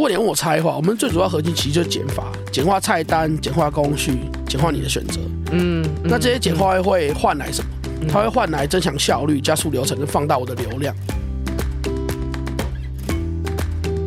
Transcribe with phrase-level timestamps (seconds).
[0.00, 4.16] 如果你问我差异化，我们最主要核心其实就是简化，简化菜单，简化工序，
[4.48, 5.20] 简化你的选择。
[5.52, 7.68] 嗯，那这些简化会换来什么？
[8.00, 10.96] 嗯、它会换来增强效率、加速流程跟放大我的流量。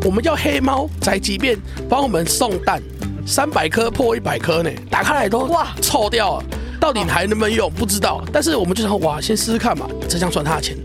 [0.04, 2.82] 我们叫黑猫宅急便帮我们送蛋，
[3.24, 6.46] 三百颗破一百颗呢，打开来都哇臭掉了，
[6.80, 8.24] 到底还能不能用不知道。
[8.34, 10.76] 但是我们就想哇，先试试看嘛，这样赚他的钱。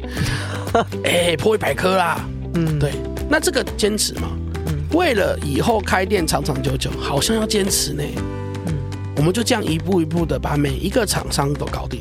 [1.03, 2.21] 哎、欸，破一百颗啦，
[2.53, 2.93] 嗯，对。
[3.31, 4.48] 那这个坚持嘛，嗯，
[4.93, 8.03] 为了以后开店长长久久，好像要坚持呢。
[8.67, 8.75] 嗯，
[9.17, 12.01] 我们就这样一步一步的把每一个厂商都搞定。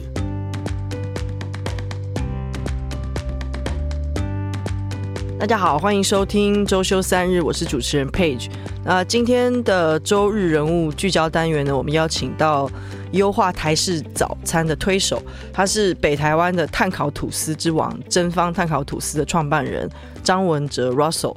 [5.38, 8.48] 大家好，欢迎收听周休三日，我是主持人 Page。
[8.86, 12.72] 那今天的周日人物聚焦单元呢，我们邀请到
[13.12, 19.90] 优化台式早餐的推手，他是北台湾的碳烤吐司之王真芳碳烤吐司的创办人
[20.24, 21.36] 张文哲 Russell，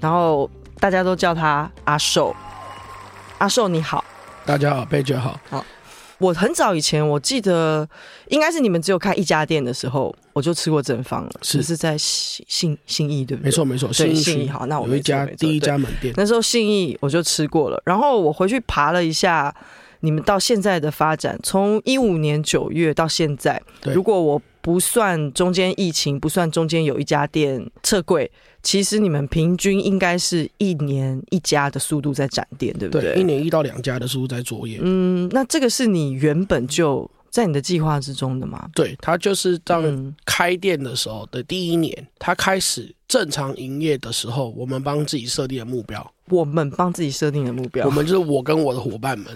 [0.00, 2.34] 然后大家都叫他阿寿。
[3.38, 4.04] 阿寿你好，
[4.44, 5.38] 大家好，Page 好。
[5.50, 5.64] 好。
[6.18, 7.88] 我很早以前，我记得
[8.26, 13.46] 应该是你们只有开一家店的时候，我就吃过正方了，是是在信信信义对不对？
[13.46, 19.54] 没错没错，信义信义好，那我有一家第一家门店，那时候信义我就吃过了，然后我回去爬了一下
[20.00, 28.30] 你们到现在的发展，从一五年九月到现在，如果我不算中间疫情，不算中间有一家店撤柜。
[28.62, 33.14] 其实你们平均应该是一年一家的速度在展店，对不对？
[33.14, 34.78] 对，一年一到两家的速度在作业。
[34.82, 38.68] 嗯，那这个是你原本就在你的计划之中的吗？
[38.74, 46.12] 对，他就是当开店的时候的第一年，他开始正常营业的时候，我们帮自己设定的目标。
[46.30, 49.34] 我们帮自己设定的目标，我们就是我跟我的伙伴们。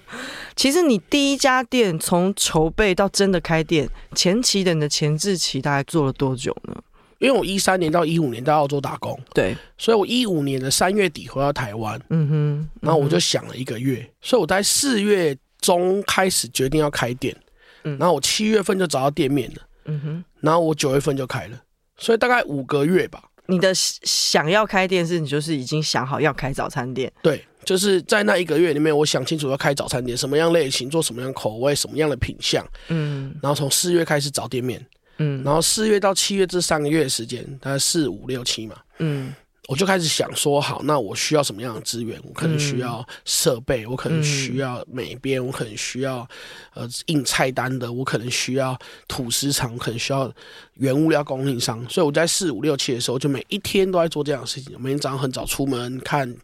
[0.54, 6.76] 其实你第一家店从筹备到真的开店，前期的你的前置期大概做了多久呢？
[7.18, 17.34] 因为我一三年到一五年在澳洲打工，对，所以我一五年的三月底回到台湾，嗯哼，然后我就想了一个月，所以我在四月中开始决定要开店，
[17.84, 21.60] 嗯，然后我七月份就找到店面了，嗯哼，然后我九月份就开了，
[21.96, 23.22] 所以大概五个月吧。
[23.46, 27.12] 你的想要开店是你就是已经想好要开早餐店？
[27.22, 34.84] 对，就是在那一个月里面，我想清楚要开早餐店，什么样类型，做什么样口味，什么样的品相，嗯，然后从四月开始找店面。
[35.18, 39.32] 嗯，然后四月到七月这三个月的时间，大概四五六七嘛，嗯。
[39.66, 42.20] 我就开始想说，好，那我需要什么样的资源？
[42.24, 46.28] 我可能需要设备，我可能需要美编，我可能需要
[46.74, 50.30] 呃印菜单的，我可能需要土司厂，我可能需要
[50.74, 51.84] 原物料供应商。
[51.88, 54.74] 所以我在四五六七的时候，就每一天都在做这样的事情。
[54.80, 56.34] 每天早上很早出门，看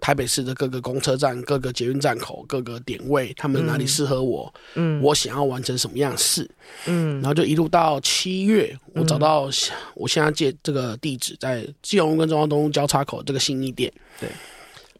[0.00, 6.48] 台北市的各个公车站、各个捷运站口、各个点位，他们哪里适合我，嗯，我想要完成什么样的事，
[6.86, 9.50] 嗯，然后就一路到七月，我找到
[9.94, 14.28] 我现在借这个地址，在基隆跟中央东路交叉口这个信义店，对，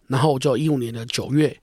[0.06, 1.56] 然后我就一五年的九月，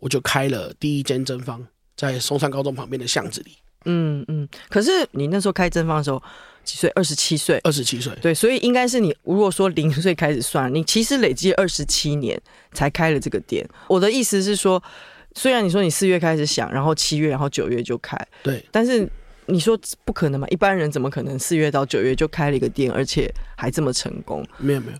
[0.00, 1.64] 我就开了第一间真芳，
[1.96, 3.52] 在松山高中旁边的巷子里。
[3.84, 6.22] 嗯嗯，可是你那时候开正方的时候
[6.64, 6.90] 几岁？
[6.94, 7.58] 二十七岁。
[7.64, 8.12] 二十七岁。
[8.20, 12.40] 对，所以应该是你如果说零岁开始算，你其实累积二十七年
[12.72, 13.66] 才开了这个店。
[13.88, 14.82] 我的意思是说，
[15.34, 19.08] 虽然你说你四月开始想，然后七月，然后九月就开，对，但是。
[19.46, 20.48] 你说不可能嘛？
[20.48, 24.42] 一般人怎么可能四月到九月就开了一个店，而且还这么成功？
[24.56, 24.98] 没有没有。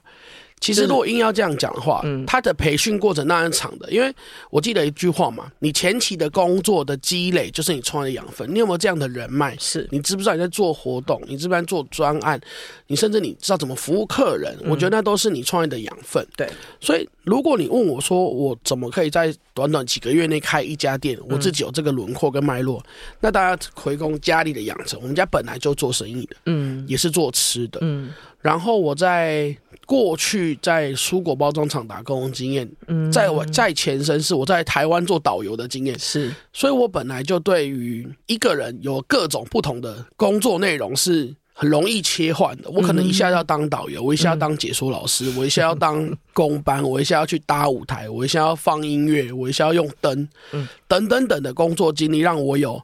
[0.65, 4.11] 其实如果硬要这样讲的话，嗯，他的培训过程那是长的，因为
[4.49, 8.49] 我记得一句话嘛，你前期的工作的积累就是你创业的养分。
[8.49, 9.55] 你有没有这样的人脉？
[9.59, 11.21] 是你知不知道你在做活动？
[11.27, 12.41] 你知不知道做专案？
[12.87, 14.57] 你甚至你知道怎么服务客人？
[14.65, 16.27] 我觉得那都是你创业的养分。
[16.35, 16.49] 对，
[16.81, 22.83] 所以如果你问我说我怎么可以在短短几个月内开一家店，我自己有这个轮廓跟脉络，
[23.21, 24.99] 那大家回归家里的养成。
[25.03, 29.55] 我们家本来就做生意的，嗯，也是做吃的，嗯，然后我在。
[29.87, 42.70] 过去在蔬果包装厂打工的经验，嗯，在我在前身是我在台湾做导游的经验，是，所以我本来就对于一个人有各种不同的工作内容是很容易切换的。
[42.70, 52.82] 我可能一下要当导游，我一下要当解说老师，我一下要当工班， 我一下要去搭舞台，我一下要放音乐，我一下要用灯，嗯，等等等的工作经历让我有。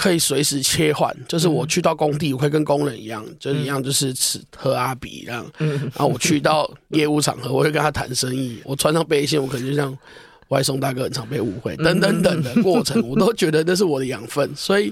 [0.00, 5.44] 可以随时切换，就是我去到工地，我会跟工人一样，嗯、就是一样，就是吃喝阿比这样。
[5.58, 8.58] 嗯，然后我去到业务场合，我会跟他谈生意。
[8.64, 9.94] 我穿上背心，我可能就像
[10.48, 14.50] 外送大哥，很常被误会，等等等的过程，我都觉得那是我的养分。
[14.56, 14.90] 所以，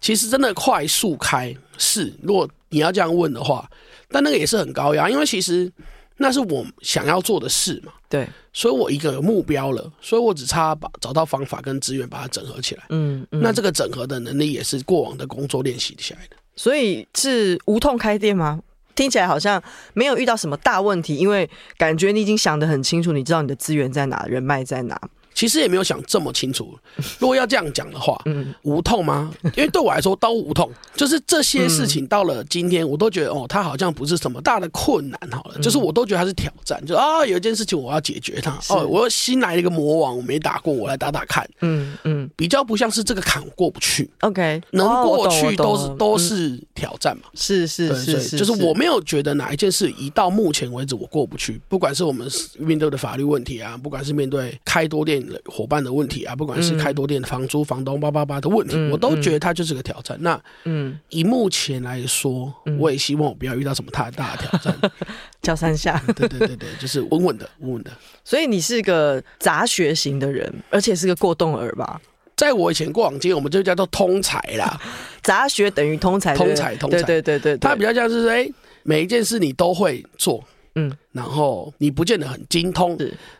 [0.00, 3.70] 其实真的快速开是，如果你要这样问的话，
[4.08, 5.70] 但那个也是很高压，因为其实。
[6.18, 7.90] 那是我想要做的事嘛？
[8.08, 12.84] 对，所以我一个有目标了，所以我只差把找到方法跟资源把它整合起来。
[12.90, 16.36] 嗯，嗯，那这个整合的能力也是过往的工作练习下来的。
[16.54, 18.60] 所以是无痛开店吗？
[18.94, 19.62] 听起来好像
[19.94, 25.00] 没有遇到什么大问题，因为感觉你已经想得很清楚，你知道你的资源在哪，人脉在哪。
[25.34, 26.76] 其实也没有想这么清楚。
[27.18, 29.32] 如果要这样讲的话，嗯，无痛吗？
[29.56, 30.70] 因为对我来说都无痛。
[30.94, 35.18] 就是这些事情到了今天，我都觉得哦，它好像不是什么大的困难。
[35.30, 36.84] 好了，就是我都觉得它是挑战。
[36.84, 38.58] 就啊，有一件事情我要解决它。
[38.68, 41.48] 哦，我又新来了一个魔王，我没打过，我来打打看。
[41.60, 44.10] 嗯嗯，比较不像是这个坎过不去。
[44.20, 47.24] OK，能过去都是都是挑战嘛。
[47.34, 55.21] 是是是是，就是我没有觉得哪一件事一到目前为止我过不去，不管是我们面对的法律问题啊，不管是面对开多店。
[55.46, 60.16] 伙伴的问题啊，不管是开多店的房租、房东八八八的问题，我都觉得它就是个挑战。
[60.20, 64.92] 那嗯，以目前来说，我也希望我不要遇到什么太大的挑战。
[65.42, 67.90] 叫三下，对对对对，就是稳稳的，稳稳的。
[68.24, 72.00] 所以你是个杂学型的人，而且是个过动儿吧？
[72.36, 74.80] 在我以前过往经验，我们就叫做通才啦。
[75.22, 77.58] 杂学等于通才，通才通才，对对对对。
[77.58, 78.48] 它比较像是说，哎，
[78.82, 80.42] 每一件事你都会做，
[80.76, 82.96] 嗯，然后你不见得很精通，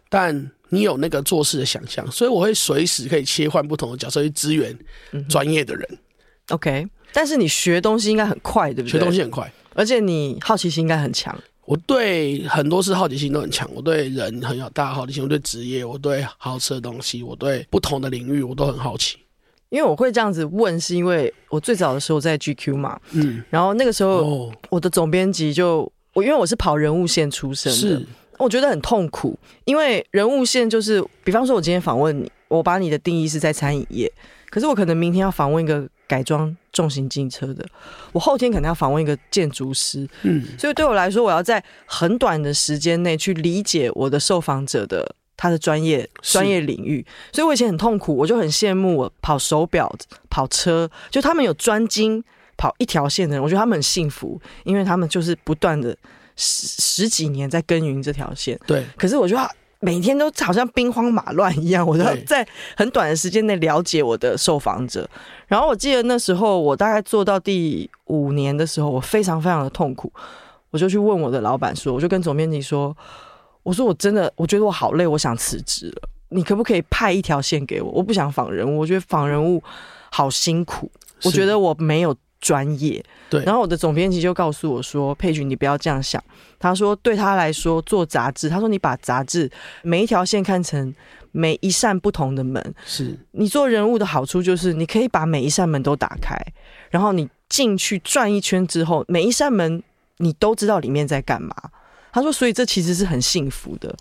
[0.08, 0.50] 但。
[0.72, 4.76] 你有那个做事的想象，所以我会随时可以切换不同的角色去支援
[5.28, 5.86] 专业的人。
[5.90, 5.98] 嗯、
[6.48, 8.92] OK，但是你学东西应该很快，对不对？
[8.92, 11.38] 学东西很快，而且你好奇心应该很强。
[11.66, 19.19] 我对很多事好奇心都很强，我对人很有大好奇心，我对职业，我对好吃的东西，我对不同的领域我都很好奇。
[19.69, 28.06] 因为我会这样子问，是因为我最早的时候在 GQ 嘛，嗯，然后那个时候我的总编辑就我，因为我是跑人物线出身的。
[28.43, 34.11] 是我觉得很痛苦，因为人物线就是，比方说，我今天访问你，我把你的定义是在餐饮业，
[34.50, 37.65] 可是我可能明天要访问一个改装重型机车的，
[38.12, 49.91] 我后天可能要访问一个建筑师，嗯，所以对我来说，我要在很短的时间内去理解我的受访者的他的专业专业领域，所以我以前很痛苦，我就很羡慕我跑手表、
[50.29, 52.23] 跑车，就他们有专精
[52.56, 55.97] 跑一条线的人，我觉得他们很幸福，因为他们就是不断的。
[56.43, 58.85] 十十几年在耕耘这条线，对。
[58.97, 59.49] 可是我觉得
[59.79, 62.47] 每天都好像兵荒马乱一样，我都要在
[62.77, 65.09] 很短的时间内了解我的受访者。
[65.47, 70.12] 然后我记得那时候我大概做到第五年的时候，我非常非常的痛苦，
[70.71, 72.97] 我就去问我的老板说，我就跟总编辑说，
[73.62, 76.09] 我说我真的我觉得我好累，我想辞职了。
[76.31, 77.89] 你可不可以派一条线给我？
[77.93, 79.62] 我不想访人物，我觉得访人物
[80.11, 80.91] 好辛苦，
[81.23, 82.17] 我觉得我没有。
[82.43, 83.43] 专业，对。
[83.44, 86.23] 然后我的总编辑就告诉我说：“佩君，你不要这样想。”
[86.59, 89.50] 他说：“对他来说，做杂志，他说你把杂志
[89.83, 90.93] 每一条线看成
[91.31, 92.75] 每一扇不同的门。
[92.85, 96.37] 是你做人物的好处就是你可以把每一扇门都打开，
[96.91, 99.83] 然后你进去转一圈之后，每一扇门
[100.19, 101.55] 你都知道里面在干嘛。”
[102.12, 103.94] 他说：“所以这其实是很幸福的。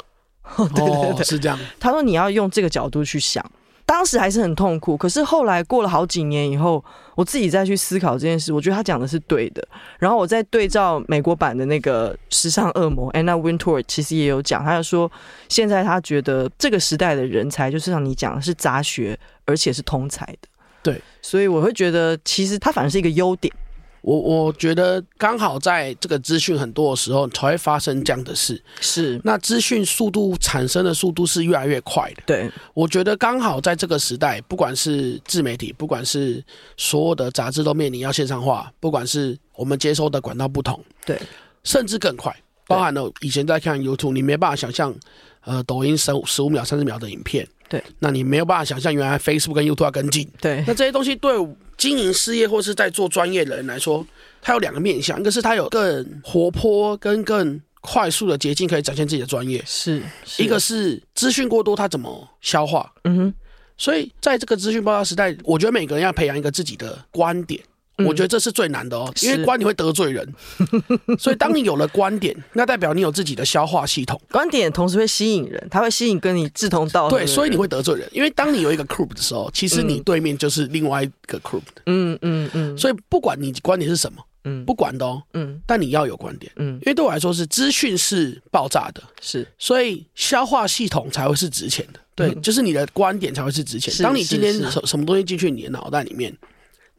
[0.76, 1.58] ”对对对，哦，是这样。
[1.80, 3.46] 他说：“你要用这个角度去想。”
[3.92, 6.82] 当时还是很痛苦，可是后来过了好几年以后，
[7.14, 9.62] 我自己再去思考这件事，我觉得他讲的是对的。
[10.00, 15.12] 然后我再对照美国版的那个时尚恶魔 Anna Wintour，其实也有讲，他就说
[15.50, 20.48] 现在他觉得这个时代的人才就是像你讲的是杂学，而且是通才的。
[20.82, 23.54] 对，所以我会觉得其实他反而是一个优点。
[24.01, 29.21] 我我觉得刚好在这个资讯很多的时候才会发生这样的事，是。
[29.24, 32.24] 那资讯速度产生的速度是越来越快的。
[32.25, 36.44] 对，我觉得刚好在这个时代，不管是自媒体，不管是
[36.77, 41.19] 所有的杂志都面临要线上化，不管是我们接收的管道不同，对，
[41.64, 42.35] 甚至更快，
[42.66, 44.94] 包含了以前在看 YouTube，你没办法想象，
[45.42, 51.31] 呃，抖音十五十五秒、三十秒的影片，对，那你没有办法想象原来 Facebook 跟 YouTube 要跟进，对，那这些东西对。
[51.78, 54.06] 经营事业或是在做专业的人来说，
[54.40, 62.94] 它有两个面向，一个是它有更活泼跟更快速的捷径可以展现自己的专业，是，是一个是资讯过多，它怎么消化？
[63.06, 63.33] 嗯哼，
[63.78, 67.59] 所以在这个资讯爆炸时代，我觉得每个人要培养一个自己的观点。
[68.06, 70.34] 我觉得这是最难的哦，因为观点会得罪人，
[71.20, 74.20] 所以当你有了观点，那代表你有自己的消化系统。
[74.31, 77.18] 观点同时会吸引人，它会吸引跟你志同道合。
[77.18, 81.62] 对，所以你会得罪人，因为当你有一个 group 的时候，其实你对面就是另外一个 group。
[81.86, 82.78] 嗯嗯嗯。
[82.78, 92.00] 所以不管你观点是什么，嗯，不管的哦，嗯，但你要有观点，嗯，因为对我来说是资讯是爆炸的，是，所以消化系统才会是值钱的。
[92.14, 93.94] 对，就是你的观点才会是值钱。
[94.04, 96.36] 当你今天什什么东西进去你的脑袋里面。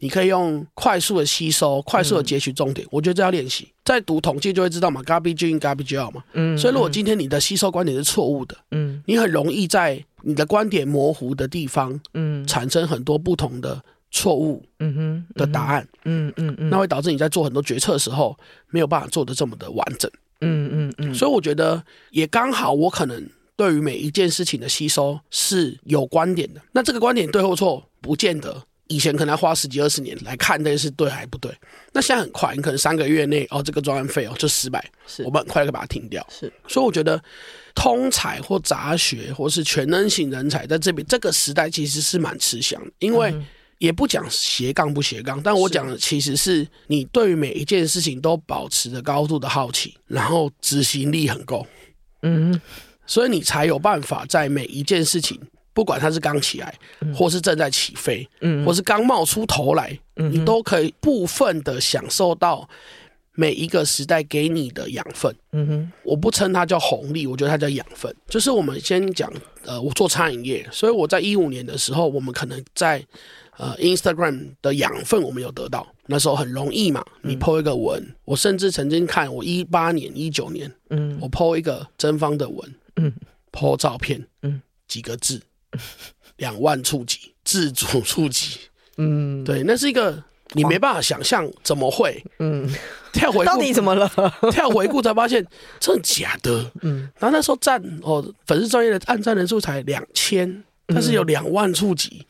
[0.02, 2.84] 你可以用快速的吸收，快速的截取重点。
[2.86, 3.68] 嗯、我觉得这要练习。
[3.84, 6.24] 在读统计就会知道嘛，garbage in garbage out 嘛。
[6.32, 6.58] 嗯。
[6.58, 13.80] 所以如果今天你的吸收观点是错误的，嗯，你很容易在你的观点模糊的地方，嗯，产生很多不同的
[14.10, 18.36] 错误，嗯哼，的答案，嗯嗯嗯，那会导致你在做很多决策的时候
[18.70, 21.14] 没有办法做的这么的完整，嗯嗯嗯。
[21.14, 21.80] 所以我觉得
[22.10, 26.60] 也刚好，我可能对于每一件事情的吸收是有观点的。
[26.72, 28.60] 那这个观点对或错不见得。
[28.92, 31.50] 以前可能要花十几二十年来看这件事对还不对，
[31.92, 35.22] 那现在很快，你可能三个月内哦，这个专案费哦就失败，是。
[35.22, 36.24] 我们很快就把它停掉。
[36.30, 37.22] 是，所以我觉得
[37.74, 43.34] 通才或杂学或是全能型人才在这边这个时代其实是蛮吃香的，因为
[43.78, 51.66] 也不讲斜杠不斜杠，但我讲的其实是你对于每一件事情都保持着高度的好奇，然后执行力很够，
[52.22, 52.60] 嗯，
[53.06, 55.40] 所以你才有办法在每一件事情。
[55.74, 56.74] 不管它是刚起来，
[57.14, 62.68] 或是正在起飞，嗯，或是刚冒出头来，嗯，你都可以部分的享受到
[63.34, 65.34] 每一个时代给你的养分。
[65.52, 68.14] 嗯哼，我不称它叫红利，我觉得它叫养分。
[68.28, 69.32] 就是我们先讲，
[69.64, 73.02] 呃，我做餐饮业，所以我在一五年的时候，我们可能在
[73.56, 83.10] 呃 Instagram 的养分我们有得到，那时候很容易嘛，你 po 一个文，我甚至曾经看我一八年、一九年，嗯，我 po 一个真方的文，嗯
[83.50, 85.40] ，po 照片，嗯，几个字。
[86.36, 88.58] 两万触及，自主触及，
[88.96, 92.68] 嗯，对，那是一个你没办法想象怎么会，嗯，
[93.12, 94.10] 跳回到底怎么了？
[94.50, 95.46] 跳回顾才发现
[95.78, 102.26] 真的假的，嗯，然后那时候赞哦，粉丝专业的按赞人数才两千，但是有两万触及，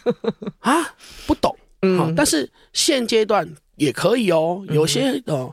[0.60, 0.94] 啊，
[1.26, 3.48] 不懂，嗯，好，但是现阶段。
[3.76, 5.52] 也可以哦，有些哦，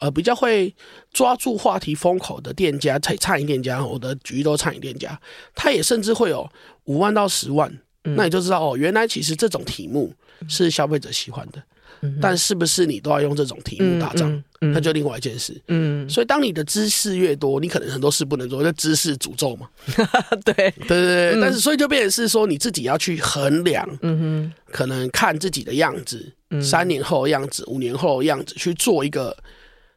[0.00, 0.74] 呃，比较会
[1.12, 5.18] 抓住话题风口的店家，餐餐饮店家，我的举例都餐饮店家，
[5.54, 6.50] 他也甚至会有
[6.84, 7.70] 五万到十万，
[8.04, 10.12] 嗯，那你就知道哦，原来其实这种题目
[10.48, 11.62] 是消费者喜欢的。
[12.18, 14.42] 但是不是你都要用这种题目打仗？
[14.58, 15.60] 那就另外一件事。
[15.68, 19.68] 嗯，所以当你的知识越多，你可能很多事不能做，就知识诅咒嘛。
[20.42, 21.40] 对对对对。
[21.42, 23.86] 但是所以就变成是说，你自己要去衡量。
[24.00, 24.52] 嗯哼。
[24.72, 29.36] 可能看自己的样子，三年后的样子，五年后的样子，去做一个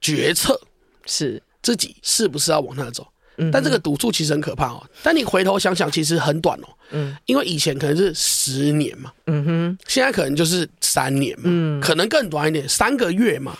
[0.04, 0.60] 决策，
[1.08, 1.42] 是。
[1.64, 3.08] 自己是不是要往那走？
[3.50, 4.84] 但这个赌注其实很可怕哦。
[5.02, 6.68] 但你回头想想，其实很短哦。
[6.92, 13.58] 嗯，因为以前可能是十年嘛，嗯哼，现在可能就是三年嘛，嗯，可能更短一点，三个月嘛。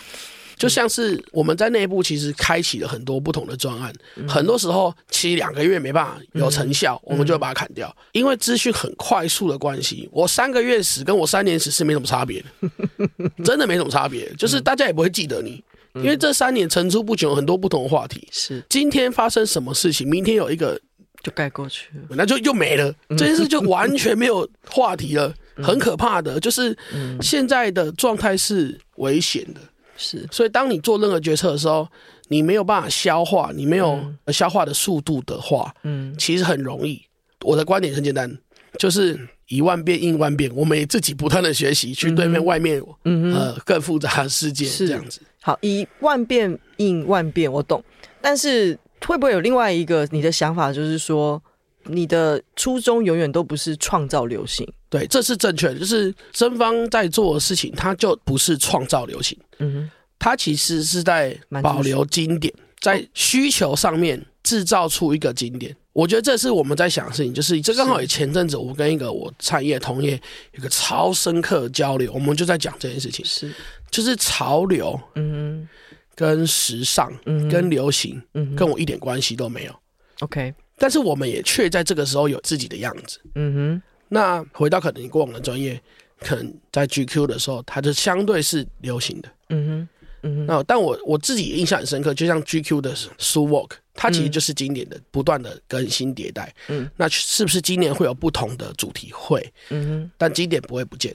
[0.58, 3.90] 就像是我们在内部其实开启了很多不同的专案，
[4.28, 10.06] 很多时候其实两个月没办法有成效，我们就会把它砍掉，因为资讯很快速的关系。
[10.12, 13.08] 我三个月死跟我三年死是没什么差别的，
[13.42, 15.64] 真的没什么差别，就是大家也不会记得你。
[15.94, 18.26] 因为这三年层出不穷，很多不同的话题。
[18.32, 20.80] 是今天发生什么事情，明天有一个
[21.22, 22.92] 就盖过去了，那就又没了。
[23.10, 25.32] 这件事就完全没有话题了，
[25.62, 26.38] 很可怕的。
[26.40, 26.76] 就是
[27.20, 29.60] 现在的状态是危险的。
[29.96, 31.86] 是，所以当你做任何决策的时候，
[32.26, 37.00] 你没有办法消化，你没有消化的速度的话，嗯，其实很容易。
[37.42, 38.36] 我的观点很简单，
[38.78, 39.16] 就是
[39.48, 45.20] 以万遍应万遍，我们也自己不断的学习，去对面外面，嗯呃更复杂的世界是这样子。
[45.42, 47.82] 好，以万遍应万遍，我懂。
[48.20, 51.42] 但是会不会有另外一个你的想法，就是说
[51.84, 54.66] 你的初衷永远都不是创造流行？
[54.88, 55.78] 对，这是正确的。
[55.78, 65.76] 就是真方在做的事情，它就不是创造流行，嗯哼，它其实是在保留经典，在需求上面制造出一个经典。
[65.94, 70.20] 我觉得这是我们在想的事情，就是这刚好也前阵子我跟一个我产业同业
[70.52, 73.24] 有个超深刻的交流，我们就在讲这件事情。
[73.24, 73.50] 是。
[73.90, 75.68] 就是潮流，嗯，
[76.16, 79.74] 跟时尚，嗯，跟流行，嗯，跟我一点关系都没有。
[80.18, 83.82] OK，但是我们也却在这个时候有自己的样子，嗯哼。
[84.08, 85.80] 那回到可能你过往的专业，
[86.20, 89.88] 可能在 GQ 的时候，它就相对是流行的，嗯哼，
[90.24, 90.44] 嗯。
[90.46, 96.90] 那但我我自己印象很深刻，就像 GQ 的 Sue Walk，它其实就是经典的，不断的更新迭代，嗯。
[96.96, 99.12] 那是不是今年会有不同的主题？
[99.12, 100.10] 会，嗯哼。
[100.18, 101.14] 但经典不会不见，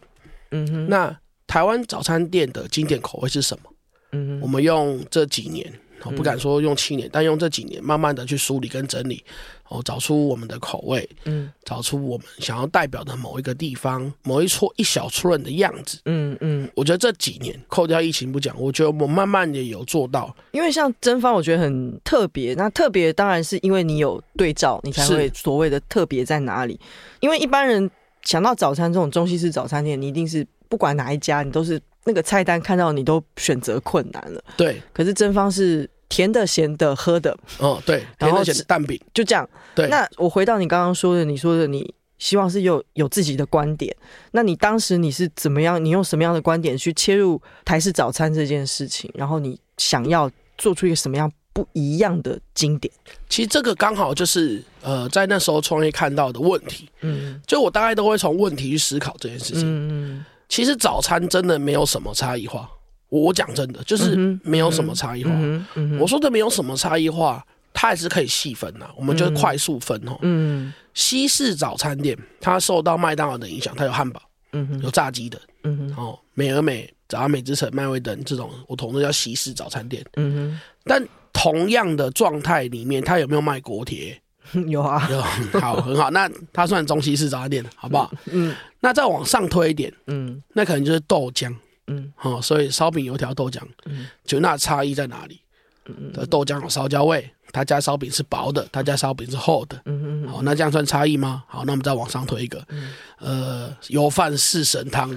[0.51, 0.87] 嗯哼。
[0.87, 3.73] 那台湾早餐店的经典口味是什么？
[4.11, 5.71] 嗯哼，我们用这几年，
[6.03, 9.23] 我不敢说用七年，但用这几年慢慢的去梳理跟整理，
[9.67, 16.69] 哦，找出我们的口味，嗯，找出我们想要代表的某一个地方、某一撮一小撮人的样子，嗯嗯。
[16.75, 20.35] 我觉得这几年扣掉疫情不讲，我觉得我慢慢的有做到。
[20.51, 22.53] 因为像真方，我觉得很特别。
[22.53, 26.79] 那特别当然是因为你有对照，你才会所谓的特别在哪里。
[27.19, 27.89] 因为一般人
[28.23, 30.45] 想到早餐这种中西式早餐店，你一定是。
[30.69, 34.43] 不管哪一家，你都是那个菜单看到你都选择困难了。
[34.57, 37.37] 对，可是真方是甜的、咸的、喝的。
[37.59, 39.47] 哦，对，甜的、咸的蛋饼就这样。
[39.75, 43.95] 对，那我回到你刚刚说的，你说的你希望是有有自己的观点。
[44.31, 45.83] 那你当时你是怎么样？
[45.85, 49.11] 你用什么样的观点去切入台式早餐这件事情？
[49.13, 52.91] 然后你想要做出一个什么样不一样的经典？
[53.29, 56.89] 其实这个刚好就是呃，在那时候创业看到的问题。
[57.01, 59.61] 嗯，就我大概都会从问题去思考这件事情。
[59.61, 60.25] 嗯嗯。
[60.49, 62.69] 其实早餐真的没有什么差异化，
[63.07, 65.31] 我讲真的就是没有什么差异化。
[65.33, 68.91] 嗯嗯嗯、我说的没有什么差异化，它还是可以细分呐、啊。
[68.97, 70.17] 我们就是快速分哦。
[70.23, 80.59] 嗯，西式早餐店它受到麦当劳的影响，它有汉堡，嗯，有炸鸡的，嗯，哦，美而美、早安美之城、麦味登这种，我统称叫西式早餐店，嗯哼。
[80.83, 84.19] 但同样的状态里面，它有没有卖锅贴？
[84.67, 85.21] 有啊， 有，
[85.59, 86.09] 好，很好。
[86.11, 88.11] 那它算中西式早餐店好不好？
[88.31, 88.55] 嗯。
[88.79, 91.53] 那再往上推一点，嗯，那可能就是豆浆，
[91.87, 95.41] 嗯，好，所以烧饼、油条、豆浆，嗯，就那差异在哪里？
[95.85, 97.29] 嗯嗯，豆浆有烧焦味。
[97.51, 99.81] 他家烧饼是薄的，他家烧饼是厚的。
[99.85, 101.43] 嗯嗯，好，那这样算差异吗？
[101.47, 105.09] 好，那我们再往上推一个，嗯、呃，油饭四神汤。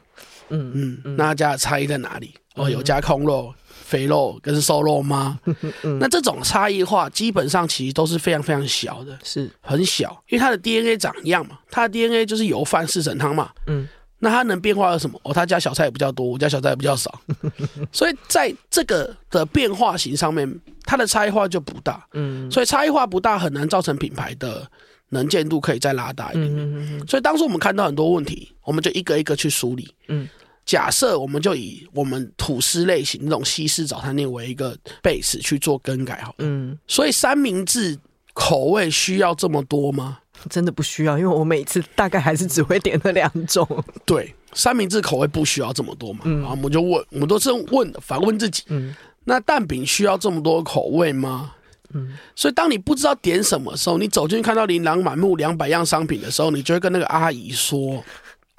[0.52, 2.34] 嗯嗯，那家的差异在哪里？
[2.54, 3.54] 哦，有加空肉、
[3.90, 5.40] 肥肉跟瘦肉吗？
[5.82, 13.50] 嗯、那这种差异化基本上其实都是非常非常小的，是很小，因为它的 DNA 长一样嘛，它的 DNA 就是油饭四神汤嘛。
[13.66, 13.88] 嗯。
[14.22, 15.18] 那它能变化有什么？
[15.24, 17.18] 哦，他家小菜也比较多，我家小菜也比较少，
[17.90, 20.46] 所以在这个的变化型上面，
[20.84, 22.06] 它的差异化就不大。
[22.12, 24.70] 嗯，所以差异化不大，很难造成品牌的
[25.08, 26.50] 能见度可以再拉大一点。
[26.54, 29.90] 嗯，所以当时我们看到很多问题，我们就一个一个去梳理。
[30.08, 30.28] 嗯，
[30.64, 36.34] 假设我们就以我们吐司类型那种西式早餐店为一个 base 去做更改，好。
[36.38, 37.98] 嗯，所以三明治
[38.32, 40.18] 口味需要这么多吗？
[40.48, 43.66] 真的不需要，因为我每次大概还是只会点那两种。
[44.06, 46.20] 对，三明治口味不需要这么多嘛？
[46.24, 48.62] 嗯，然后我们就问，我们都是问，反问自己。
[48.68, 51.52] 嗯，那蛋饼需要这么多口味吗？
[51.92, 58.02] 嗯，所以当你不知道点什么时候，你走进去看到琳琅满目两百样商品的时候，你就会跟那个阿姨说：“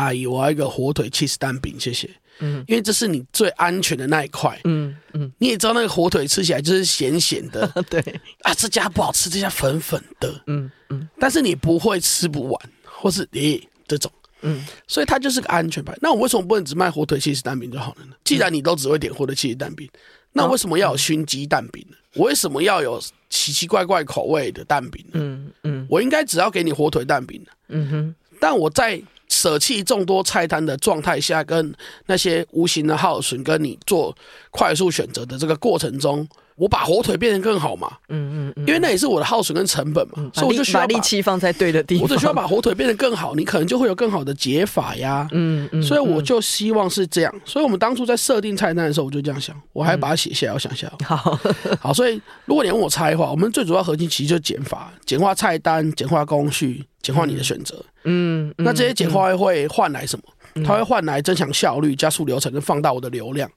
[0.02, 2.10] 阿姨，我要一个火腿起司蛋饼，谢谢。”
[2.44, 4.60] 嗯，因为这是你最安全的那一块。
[4.64, 7.68] 嗯嗯，你也知道那个火腿吃起来就是咸咸的。
[7.88, 8.00] 对
[8.42, 10.42] 啊，这家不好吃，这家粉粉的。
[10.48, 14.12] 嗯嗯，但是你不会吃不完，或是诶、欸、这种。
[14.42, 15.96] 嗯，所以它就是个安全牌。
[16.02, 18.16] 那我为什么不能只卖火腿起司蛋饼就好了呢？
[18.24, 19.88] 既然你都只会点火腿起司蛋饼，
[20.32, 21.98] 那为什么要有熏鸡蛋饼呢？
[22.16, 25.12] 我为什么要有奇奇怪怪口味的蛋饼呢？
[25.14, 27.46] 嗯嗯，我应该只要给你火腿蛋饼。
[27.68, 29.00] 嗯哼，但我在。
[29.32, 31.74] 舍弃众多菜单的状态下，跟
[32.06, 34.16] 那些无形的耗损，跟你做
[34.52, 36.28] 快速选择的这个过程中。
[36.62, 42.04] 我把火腿变得更好嘛，嗯嗯，因为那也是我的耗损跟成本嘛，嗯、所以我就需要把，把力气放在对的地方。
[42.04, 47.34] 我只需要把火腿变得更好，你可能就会有更好的解法呀，嗯嗯，所以我就希望是这样。
[47.46, 51.06] 所以我们当初在设定菜单的时候，我就这样想，我还把它写下来，我想下来。
[51.08, 51.36] 好，
[51.82, 57.84] 好，所以如果你问我差异化，我们最主要核心其实就是减法，简化菜单，简化工序，简化你的选择。
[58.04, 60.64] 嗯，那这些简化会换来什么？
[60.64, 63.50] 它会换来增强效率、加速流程跟放大我的流量。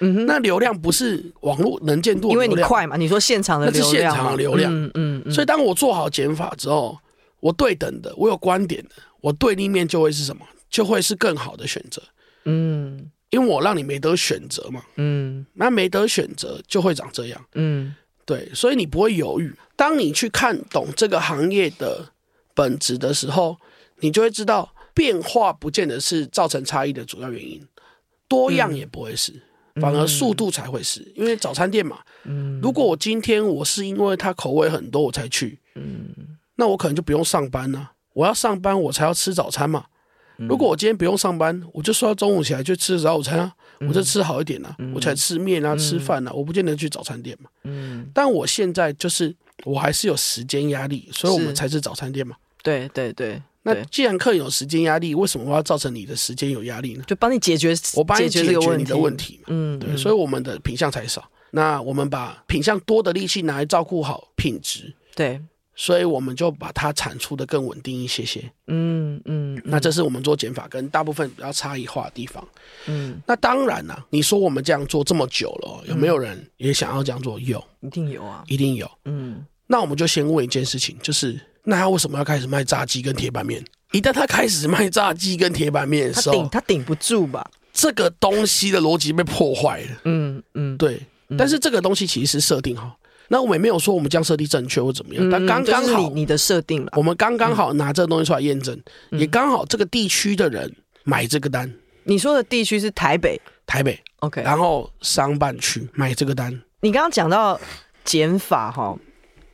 [0.00, 2.96] 嗯哼，那流量不是网络能见度，因为你快嘛。
[2.96, 4.72] 你说现场的流量，那是现场的流量。
[4.72, 5.32] 嗯嗯，嗯。
[5.32, 6.98] 所以当我做好减法之后，
[7.40, 10.44] 我对等的，我有观点的，我对立面就会是什么？
[10.68, 12.02] 就会是更好的选择。
[12.44, 14.82] 嗯，因为我让你没得选择嘛。
[14.96, 17.46] 嗯，那没得选择就会长这样。
[17.54, 19.54] 嗯，对，所以你不会犹豫。
[19.76, 22.12] 当你去看懂这个行业的
[22.54, 23.56] 本质的时候，
[24.00, 27.66] 你就会知道变化不见得是造成差异的主要原因，
[28.28, 29.32] 多样也不会是。
[29.32, 29.42] 嗯
[29.80, 31.98] 反而速度才会是，因为早餐店嘛。
[32.24, 36.08] 嗯，如果我今天我是因为它口味很多我才去，嗯，
[36.56, 37.92] 那我可能就不用上班了。
[38.14, 39.84] 我要上班我才要吃早餐嘛。
[40.36, 47.48] 如果我今天不用上班，我就说要中午起来就吃早午餐啊，我就吃好一点啊，我才吃面啊，吃饭啊，我不见得去早餐店嘛。
[47.64, 49.34] 嗯，但我现在就是
[49.64, 52.36] 我还是有时间压力，所以我们才是早餐店嘛。
[52.62, 53.40] 对对对。
[53.66, 57.02] 那既然客人有时间压力，为什么我要造成你的时间有压力呢？
[57.04, 59.46] 就帮你解决，我帮你解决你的问题嘛。
[59.48, 61.28] 嗯，对，所以我们的品相才少。
[61.50, 64.94] 那我们把品相多的力气拿来照顾好品质。
[65.16, 65.40] 对，
[65.74, 68.48] 所以我们就把它产出的更稳定一些些。
[68.68, 72.46] 嗯嗯，那这是我们做减法跟大部分比较差异化的地方。
[72.86, 77.40] 嗯，那当然啦，你说我们这样做这么久了，有没有人也想要这样做？
[77.40, 78.90] 有，一定有啊，一定有。
[79.06, 81.40] 嗯，那我们就先问一件事情，就是。
[81.68, 83.62] 那他为什么要开始卖炸鸡跟铁板面？
[83.92, 87.44] 一旦他开始卖炸鸡跟铁板面的时候，他顶他顶不住吧？
[87.72, 89.88] 这个东西的逻辑被破坏了。
[90.04, 91.00] 嗯嗯，对。
[91.36, 92.96] 但是这个东西其实是设定好，
[93.28, 100.72] 那我们也没有说我们这样设定正确或怎么样，但刚刚好你你的设定了，我们刚刚好拿这个东西出来验证，也刚好这个地区的人
[101.04, 101.72] 买这个单。
[102.04, 106.56] 你说的地区是台北，台北 OK，然后商办区买这个单。
[106.80, 107.60] 你刚刚讲到
[108.04, 108.96] 减法哈，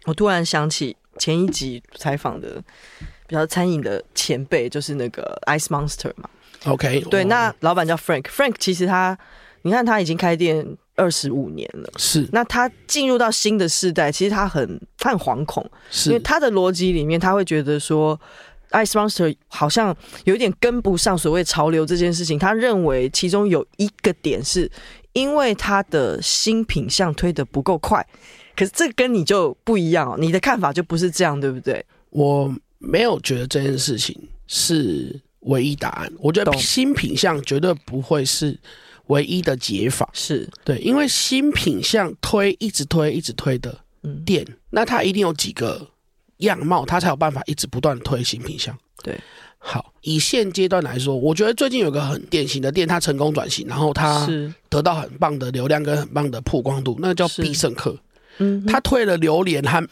[0.04, 0.96] 我突然想起。
[1.18, 2.62] 前一集采访的
[3.26, 6.28] 比较餐饮的前辈就是那个 Ice Monster 嘛
[6.66, 9.16] ，OK，对，那老板叫 Frank，Frank 其实他，
[9.62, 16.10] 你看他已经开店二十五年了，是，那他进入到新的世代，其实他很他很惶恐，是。
[16.10, 18.18] 因为他的逻辑里面，他会觉得说
[18.70, 24.70] Ice Monster 好像有点跟不上所谓潮流这件事情，他认为其中有一个点是
[25.12, 28.06] 因为他的新品项推的不够快。
[28.56, 31.84] 可是这跟你就不一样哦，你的看法就不是这样，对不对？
[32.10, 36.12] 我没有觉得这件事情是唯一答案。
[36.18, 38.58] 我觉得新品相绝对不会是
[39.06, 40.08] 唯一的解法。
[40.12, 43.78] 是对，因为新品相推一直推一直推的
[44.26, 45.88] 店，嗯、那它一定有几个
[46.38, 48.76] 样貌，它才有办法一直不断推新品相。
[49.02, 49.18] 对，
[49.58, 54.28] 好，以现阶段来说，我觉得最近有个很典型的店，它成功转型，然后它
[54.68, 57.96] 得到很棒的流量跟很棒的曝光度，那叫必胜客。
[58.42, 59.86] 嗯，他退了榴莲和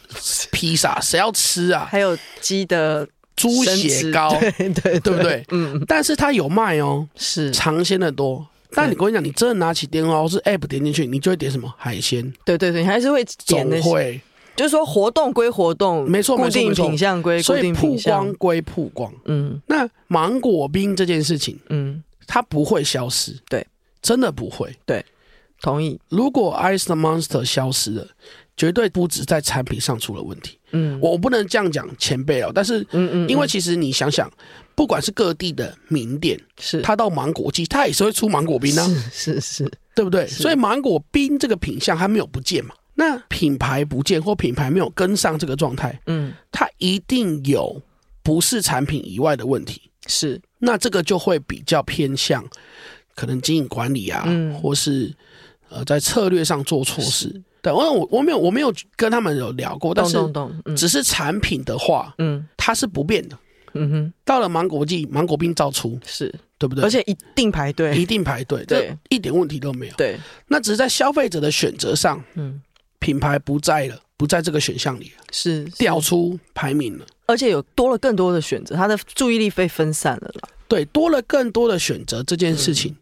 [0.51, 1.87] 披萨，谁要吃啊？
[1.89, 4.35] 还有鸡的猪血糕，
[4.83, 5.43] 对对不对？
[5.51, 7.49] 嗯，但是他有卖哦，是。
[7.51, 8.45] 尝鲜的多。
[8.73, 11.73] 但你跟我讲，你真的拿起电话或是 App 点进去，你就会点什么？
[11.77, 12.31] 海鲜？
[12.45, 14.21] 对对对，你还是会点那会，
[14.55, 19.13] 就是说活动归活动，没错，固定品相归固定曝光归曝光。
[19.25, 23.65] 嗯，那芒果冰这件事情，嗯，它不会消失，对，
[24.01, 25.03] 真的不会，对。
[25.61, 25.99] 同意。
[26.09, 28.07] 如果 Ice the Monster 消失了，
[28.57, 30.59] 绝对不止在产品上出了问题。
[30.71, 34.31] 嗯，我不能这样讲前辈哦，但是，嗯嗯，因为其实你想想，
[34.75, 40.27] 不管是各地的名店，是他到芒果季，他也是会出芒果冰啊，是是是，对不对？
[40.27, 42.75] 所以芒果冰这个品相还没有不见嘛？
[42.95, 47.81] 那品牌不见或品牌没有跟上这个状态，嗯，它一定有
[48.23, 49.81] 不是产品以外的问题。
[50.07, 52.45] 是，那这个就会比较偏向
[53.15, 55.13] 可能经营管理啊，嗯，或是。
[55.71, 60.17] 呃，在策略上做错事，对，我我我没有我没有跟他们有聊过，但是
[60.75, 63.37] 只是产品的话，嗯，它是不变的，
[63.73, 66.83] 嗯哼，到了芒果季，芒果冰照出，是对不对？
[66.83, 70.19] 而且一定排队，一定排队， 对，一点问题都没有，对。
[70.47, 72.61] 那只是在消费者的选择上，嗯，
[72.99, 82.93] 品牌不在了，不在这个选项里了，是掉出排名了，而且有多了更多的选择，他的注意力被分散了啦，对，多了更多的选择这件事情。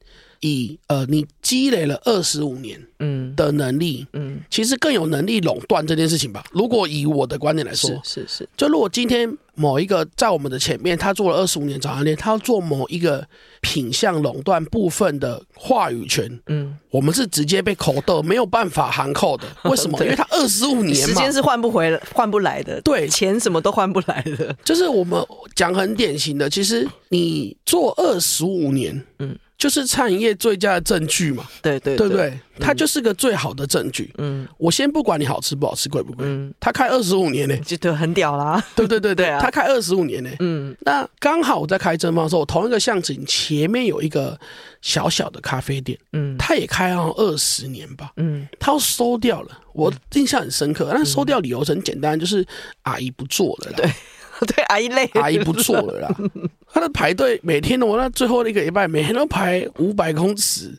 [0.41, 6.43] 以呃，你积累了二十五年嗯的能力嗯，嗯，其实更有能力垄断这件事情吧。
[6.51, 13.27] 如果以我的观点来说，是是是，就如果今天某一个在我们的前面，他做了二十五年早餐店，他要做某一个
[13.61, 19.45] 品相垄断部分的话语权，嗯，我们是直接被口斗，没有办法含扣的。
[19.69, 20.01] 为什么？
[20.03, 22.79] 因为他二十五年嘛，时间是换不回来、换不来的。
[22.81, 24.55] 对，钱什么都换不来的。
[24.63, 25.21] 就是我们
[25.53, 29.37] 讲很典型的，其实你做二十五年，嗯。
[29.59, 32.39] 就是餐饮业最佳的证据嘛，对对对不对？
[32.61, 34.09] 它就是个最好的证据。
[34.17, 38.63] 嗯，我先不管你好吃不好吃，贵不贵，嗯，他开二十五年呢，觉得很屌啦。
[38.73, 44.39] 对对对对啊，他开二十五年呢，嗯，那刚好我在开正方的时候，我同一个巷子前面有一个
[44.81, 50.89] 小小的咖啡店，嗯，他也开了二十年吧，嗯，他要收掉了，我印象很深刻。
[50.89, 52.45] 但收掉理由很简单，就是
[52.83, 53.73] 阿姨不做了啦。
[53.75, 53.91] 对。
[54.47, 56.15] 对，阿姨累，阿姨不做了啦。
[56.71, 60.71] 他的排队每天我那最后那个礼拜，每天都排五百公尺。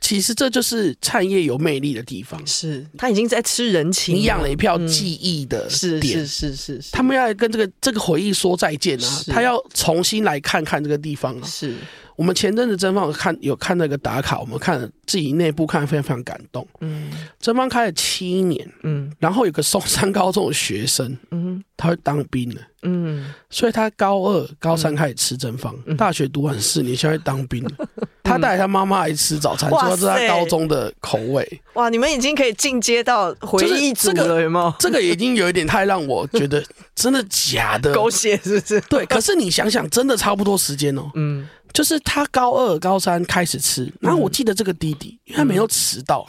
[0.00, 2.44] 其实这就是产业有魅力的地方。
[2.44, 5.68] 是他已经在吃人情，你养了一票记忆的
[6.00, 6.90] 点，是是是是。
[6.90, 9.22] 他们要跟这个这个回忆说再见啊！
[9.28, 11.46] 他要重新来看看这个地方啊！
[11.46, 11.76] 是。
[12.16, 16.66] 我们前阵子真方看有看那个打卡，我们看自己内部看非常非常感动。
[16.80, 27.70] 嗯，真芳开了七年，嗯，然后有个松山高中的学生，嗯，他会当兵了，嗯，所以他高二、高三开始吃真芳，大学读完四年，现在当兵了。
[28.22, 31.60] 他带他妈妈来吃早餐，说这是他高中的口味。
[31.74, 34.72] 哇，你们已经可以进阶到回忆组了，有没有？
[34.78, 38.80] 这个已经有一点太让我觉得真的假的 狗血，是不是？
[38.82, 41.46] 对，可是你想想，真的差不多时间哦，嗯。
[41.72, 46.26] 就是他高二、高三开始吃，然后我记得这个弟弟，因为他没有迟到，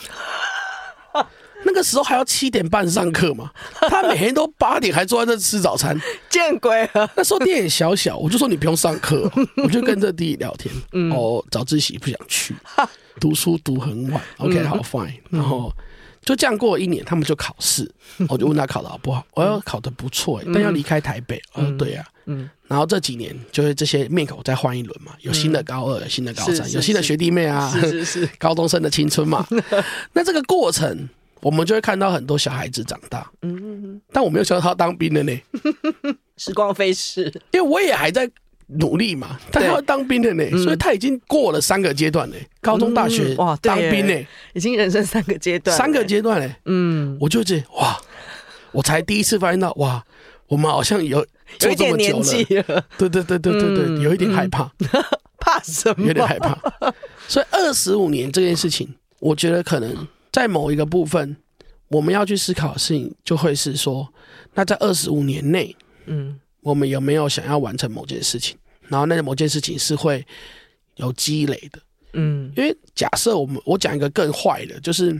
[1.65, 3.51] 那个时候还要七点半上课嘛，
[3.89, 5.97] 他每天都八点还坐在那吃早餐，
[6.29, 7.10] 见鬼了！
[7.15, 9.32] 那时候店也小小，我就说你不用上课，
[9.63, 10.73] 我就跟这弟弟聊天，
[11.12, 12.53] 哦，早自习不想去，
[13.19, 15.71] 读书读很晚，OK，好 fine，然后。
[16.25, 17.89] 就这样过了一年，他们就考试，
[18.29, 21.41] 我就问他考得好不好，我要考得不错，但要离开台北。
[21.53, 29.45] 我说对呀，嗯，然后这几年就是这些面孔再换一轮嘛，有新的高二，有新的高三，有新的学弟妹啊，是是是， 高中生的青春嘛。
[30.13, 31.09] 那这个过程，
[31.41, 35.38] 我们就会看到很多小孩子长大，嗯嗯嗯，但我没有想到他当兵的呢，
[36.38, 38.29] 时光飞逝，因为我也还在。
[38.67, 47.99] 努力嘛，他要当兵的呢，所以他已经过了三个阶段呢，高中、大学哇，当兵呢，已经人生三个阶段，三个阶段嘞，嗯，我就这哇，
[48.71, 50.04] 我才第一次发现到哇，
[50.47, 51.26] 我们好像有
[51.62, 54.71] 有一点年纪了，对对对对对对，有一点害怕，
[55.39, 56.08] 怕什么？
[56.08, 56.58] 有点害怕，
[57.28, 58.88] 所以二十五年这件事情，
[59.19, 61.36] 我觉得可能在某一个部分，
[61.89, 64.08] 我们要去思考的事情，就会是说，
[64.54, 66.39] 那在二十五年内，嗯。
[66.63, 68.58] 我们有没有想要完成某件事情？
[68.88, 70.26] 然后那个某件事情是会
[70.97, 71.80] 有积累的，
[72.13, 75.19] 嗯，因为假设我们我讲一个更坏的，就是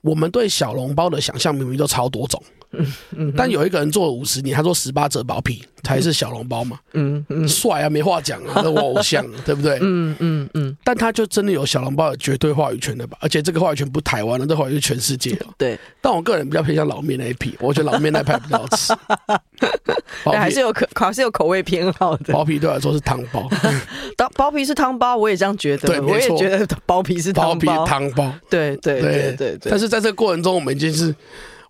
[0.00, 2.42] 我们对小笼包的想象明明都超多种。
[2.72, 9.78] 嗯嗯，但有一个人做了五十年，他做十八折薄皮才是小笼包嘛，嗯嗯，帅啊，没话讲啊，那我偶像， 对不对？
[9.80, 13.16] 嗯嗯嗯，但他就真的有小笼包的绝对话语权的吧？
[13.20, 15.46] 而且这个话语权不台湾了，这话语权是全世界了。
[15.56, 18.92] 对，但我个人比较偏向老面那一批，我觉得老面那一派比较好吃。
[20.24, 22.34] 还是有口还是有口味偏好的。
[22.34, 23.48] 薄皮对我来说是汤包，
[24.16, 25.88] 薄薄皮是汤包，我也这样觉得。
[25.88, 28.30] 对，我也觉得薄皮是汤包，汤包。
[28.50, 29.70] 对对对对对。
[29.70, 31.14] 但是在这个过程中，我们已经是。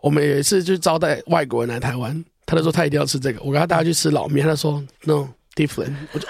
[0.00, 3.40] 我们有一次就招待外国人来台湾，他就说他一定要吃这个。
[3.40, 5.94] 我跟他带他去吃老面，他就说 no different。
[6.12, 6.26] 我就，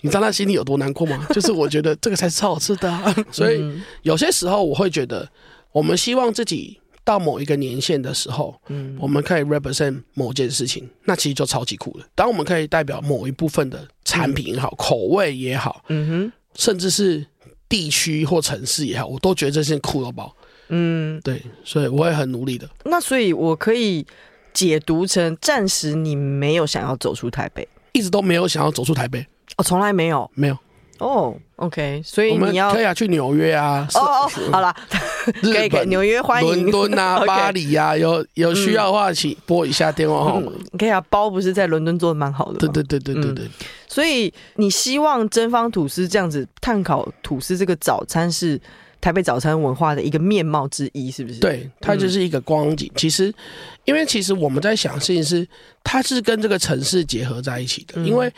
[0.00, 1.26] 你知道他心里有多难过吗？
[1.34, 3.14] 就是我觉得这个才是超好吃的啊。
[3.30, 3.62] 所以
[4.02, 5.28] 有些时候我会觉得，
[5.72, 12.06] 我们希望自己到某一个年限的时候，嗯，我们可以 represent 某件事情，那其实就超级酷了。
[12.14, 17.26] 当我们可以代表某一部分的产品也好，口味也好，嗯哼，甚至是
[17.68, 20.34] 地区或城市也好，我都觉得这件酷到爆。
[20.74, 22.66] 嗯，对，所以我会很努力的。
[22.84, 24.06] 那所以，我可以
[24.54, 29.20] 解读成，暂时你没有想要走出台北，一直都没有想要走出台北。
[29.58, 30.56] 哦，从来没有，没有。
[30.98, 33.86] 哦，OK，所以你要可以啊，去纽约啊。
[33.94, 34.72] 哦哦，好啦，
[35.42, 40.52] 可以可以纽约欢迎，伦敦啊， 巴黎啊，有有需要的话，请拨一下电话号码。
[40.78, 42.58] 可以啊，包不是在伦敦做的蛮好的。
[42.58, 43.48] 对对对对对对。
[43.88, 48.60] 所以你希望真方吐司这样子碳烤吐司这个早餐是
[49.02, 51.40] 台北早餐文化的一个面貌之一，是不是？
[51.40, 52.88] 对，它就是一个光景。
[52.94, 53.34] 嗯、其实，
[53.84, 55.46] 因为其实我们在想事情是，
[55.82, 57.94] 它是跟这个城市结合在一起的。
[57.96, 58.32] 嗯、因为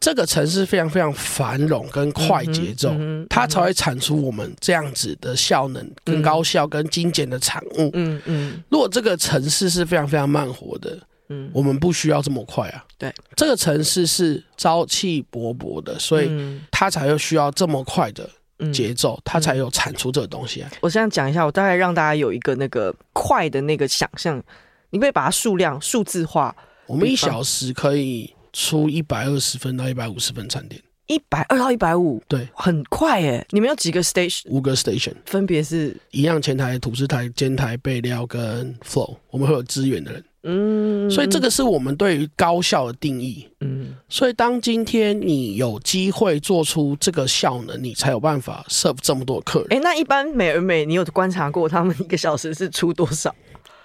[0.00, 7.88] 这个城市非常非常繁荣跟快节奏，嗯嗯、它才会产出我们这样子的效能、跟高效、跟精简的产物。
[7.92, 8.62] 嗯嗯。
[8.68, 12.84] 如果这个城市是非常非常慢活的，嗯，我们不需要这么快啊。
[12.98, 16.28] 对，这个城市是朝气勃勃的，所以
[16.72, 18.28] 它才会需要这么快的。
[18.72, 20.70] 节奏，它才有产出这个东西啊！
[20.80, 24.42] 我现在讲一下，我大概让大家有一个那个快的那个想象，
[24.90, 26.54] 你可以把它数量数字化。
[26.86, 33.46] 我们一小时可以出一百二十分到一百五十分餐点，一百二到一百五，对，很快耶！
[33.50, 34.42] 你们有几个 station？
[34.48, 40.24] 五个 station，分别是一样前台、吐司台、煎台、备料跟 flow，我们会有支援的人。
[40.50, 43.46] 嗯，所以这个是我们对于高效的定义。
[43.60, 49.68] 嗯，所以当今天你有机会做出这个效能，你才有办法 serve 这么多客人。
[49.72, 53.34] 哎、欸，那一般美而美，你有观察过他们一个小时是出多少？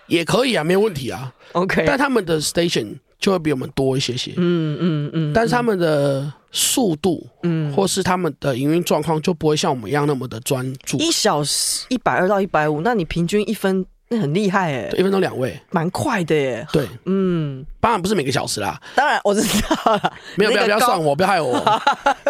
[0.07, 1.33] 也可以啊，没有问题啊。
[1.51, 4.31] OK，但他们的 station 就会比我们多一些些。
[4.37, 10.97] 嗯嗯嗯，但是他们的速度，嗯，或是他们的营运状况就不会像我们一样那么的专注。
[10.99, 13.85] 一小时一百二到一百五，那你平均一分？
[14.19, 16.65] 很厉害哎，一分钟两位，蛮快的耶。
[16.71, 18.79] 对，嗯，当然不是每个小时啦。
[18.95, 21.81] 当然我知道了， 没有，不要不要算我，不要害我。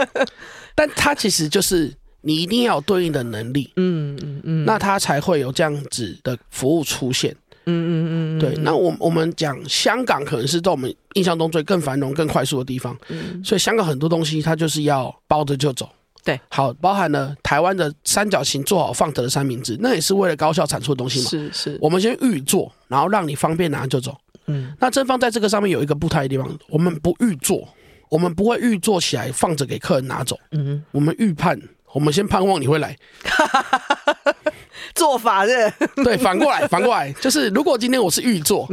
[0.76, 7.36] 但他其实就是你一定要有对应的能力，嗯嗯嗯，那他才会有这样子的服务出现。
[7.66, 8.54] 嗯嗯嗯，对。
[8.58, 12.98] 那我我们讲香港，可能是在我们印象中最更繁荣、更快速的地方。
[13.08, 15.88] 嗯，所以香港很多东西，它就是要包着就走。
[16.24, 21.30] 对，好，包含了台湾的三角形做好放着的三明治，那也是为了高效产出的东西嘛。
[21.30, 24.16] 是是，我们先预做，然后让你方便拿就走。
[24.46, 27.68] 嗯，那正方在这个上面有一个不太的地方，我们不预做，
[28.10, 30.38] 我们不会预做起来放着给客人拿走。
[30.52, 31.60] 嗯，我们预判，
[31.94, 32.98] 我们先盼望你会来。
[34.96, 38.70] 做法是，对，反过来，反过来，就是如果今天我是预做，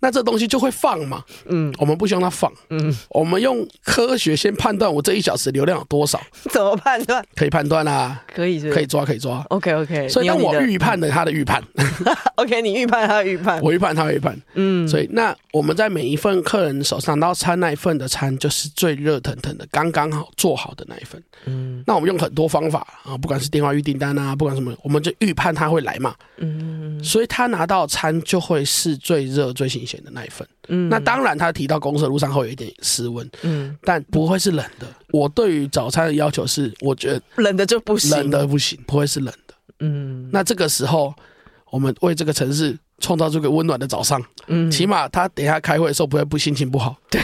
[0.00, 1.22] 那这东西就会放嘛。
[1.46, 2.50] 嗯，我们不希望它放。
[2.70, 6.20] 嗯，我们用科学先判断我这一小时流量有多少。
[6.50, 7.24] 怎么判断？
[7.34, 9.44] 可以判断啊，可以是，可以抓，可以抓。
[9.50, 10.08] OK OK。
[10.08, 11.62] 所以当我预判了他的预判，
[12.36, 14.40] OK，你预判他的预判，我预判他的预判。
[14.54, 21.20] 嗯，所以那我们在每一份客人手上拿到餐那一份的餐，就是最热腾腾的，刚刚好做好的那一份。
[21.46, 25.48] 嗯，那我们用很多方法啊，不管是电话预订单啊，不管什么，我们就预判。
[25.58, 26.14] 他会来嘛？
[26.36, 30.46] 嗯，所以他拿到餐就会是最热、最新鲜的那一份。
[30.68, 34.86] 嗯，那当然，他提到公司的路上会有一点失温，嗯，但不会是冷的。
[35.10, 39.54] 我对于早餐的要求是，我觉得冷的就不行，冷的不行，不会是冷的。
[39.80, 41.14] 嗯，那这个时候，
[41.70, 42.78] 我们为这个城市。
[43.00, 47.20] 创造这个温暖的早上，嗯，起码他等一下开会的时候不会不心情不好，对，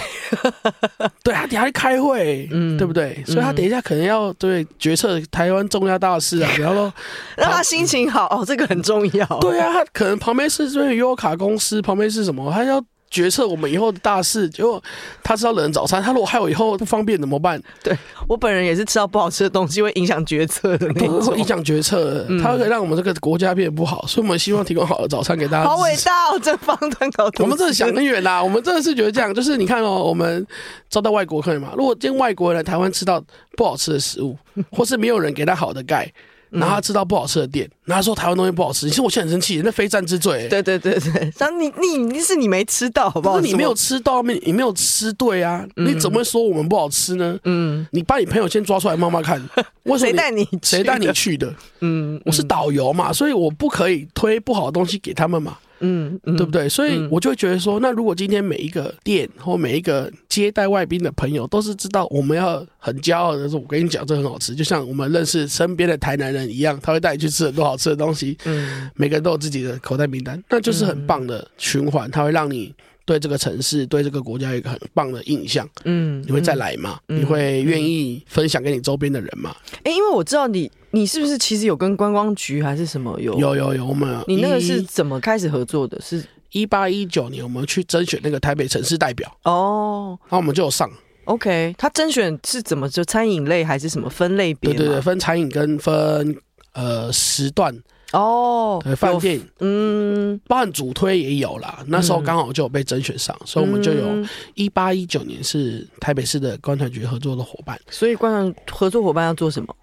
[1.25, 3.23] 对，他等一下开会，嗯，对不对？
[3.27, 6.93] 所以他等一下可能要对决策台湾重要大事啊， 比方说
[7.37, 9.27] 让他心情好哦，这个很重要。
[9.41, 12.51] 对啊，他可能旁边是这边优卡公司，旁边是什么？
[12.53, 12.83] 他要。
[13.15, 14.83] 决策我们以后的大事，结果
[15.23, 17.63] 他知道冷早餐，他如果害我以后不方便怎么办？
[17.81, 17.97] 对，
[18.27, 25.71] 我本人也是吃到不好吃的东西会影响决策的那种，会影响决策，它可以让我们这个国家变得不好，所以我们希望提供好的早餐给大家。
[25.71, 27.43] 好伟大哦，真芳碳烤吐司。
[27.45, 30.45] 我们真的想很远啦，我们真的是觉得这样，就是你看哦，我们
[30.91, 33.23] 招到外国客人嘛，如果今天外国人来台湾吃到
[33.57, 34.37] 不好吃的食物，
[34.73, 36.13] 或是没有人给他好的盖。
[36.61, 40.49] 然后他知道不好吃的店，然后他说台湾东西不好吃，其实我现在很生气，那非战之罪、欸。
[40.49, 43.41] 对对对对，那你你你是你没吃到，好不好？
[43.41, 45.67] 你没有吃到，你你没有吃对啊？
[45.77, 47.37] 嗯、你怎么会说我们不好吃呢？
[47.45, 49.41] 嗯，你把你朋友先抓出来，慢慢看，
[49.85, 51.53] 为什么谁带你谁带你去的？
[51.81, 55.59] 嗯，我是导游嘛，所以我不可以推不好的东西给他们嘛。
[55.85, 56.69] 嗯，嗯，对不对？
[56.69, 68.37] 所以我就会觉得说，那如果今天每一个店或每一个接待外宾的朋友都是知道我们要很骄傲的说，我跟你讲这很好吃，就像我们认识身边的台南人一样，他会带你去吃很多好吃的东西。
[68.45, 72.75] 嗯，每个人都有自己的口袋名单，那就是很棒的循环，它会让你。
[73.07, 76.99] 对这个城市，对这个国家有一个很棒的印象，嗯，你会再来吗？
[77.09, 79.55] 嗯、你会愿意分享给你周边的人吗？
[79.83, 83.37] 哎，因为我知道你，你是不是其实有跟观光局还是什么有？
[83.37, 86.01] 有有有，我们你那个是怎么开始合作的？
[86.01, 90.89] 是一八一九年，我们去甄选那个台北城市代表哦，然后我们就有上。
[91.25, 94.73] OK，他甄选是怎么就餐饮类还是什么分类别？
[94.73, 96.37] 对对对，分餐饮跟分
[96.75, 97.77] 呃时段。
[98.13, 101.83] 哦，对，饭店，嗯，包含主推也有啦。
[101.89, 107.77] 那时候刚好就有被甄选上，嗯、所以我们就有一八一九年是台北市的观传局合作的伙伴。
[107.91, 109.75] 所以观传合作伙伴要做什么？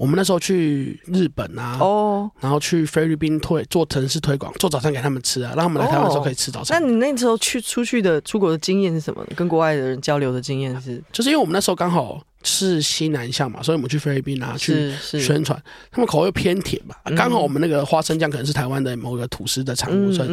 [0.00, 6.80] 我们那时候去日本啊，哦，然后去菲律宾推做城市推广，做早餐给他们吃啊，让他们来台湾的时候可以吃早餐。
[6.80, 9.22] 那你那时候去出去的出国的经验是什么？
[9.36, 11.02] 跟国外的人交流的经验是？
[11.12, 12.18] 就是因为我们那时候刚好。
[12.42, 20.28] 是西南向嘛，所以我们去菲律宾啊，去宣传，他们口味偏甜嘛，刚好我们那个花生酱可能是台湾的某个吐司的产物，所以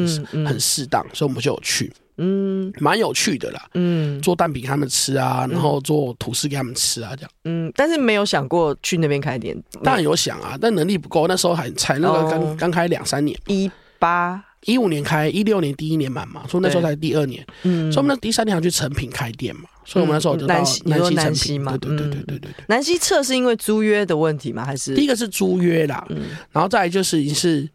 [0.45, 14.43] 很适当，所以我们就有去，嗯，蛮有趣的啦，嗯，做蛋饼给他们吃啊，然后做吐司给他们吃啊，这样，嗯，但是没有想过去那边开店，当然有想啊，但能力不够，那时候还才那个刚刚开两三年，一八。
[14.65, 19.62] 一五年开，一六年第一年满嘛，所以那时候才第二年，嗯，所以我们那第三年要去成品开店嘛。
[19.86, 22.51] 所以，我们那时候就到南西，南西，南西嘛，对对对对对对。
[22.67, 24.65] 南西侧是因为租约的问题吗？
[24.65, 24.93] 还是？
[24.93, 27.69] 第一个是租约啦，嗯，然后再来就是是，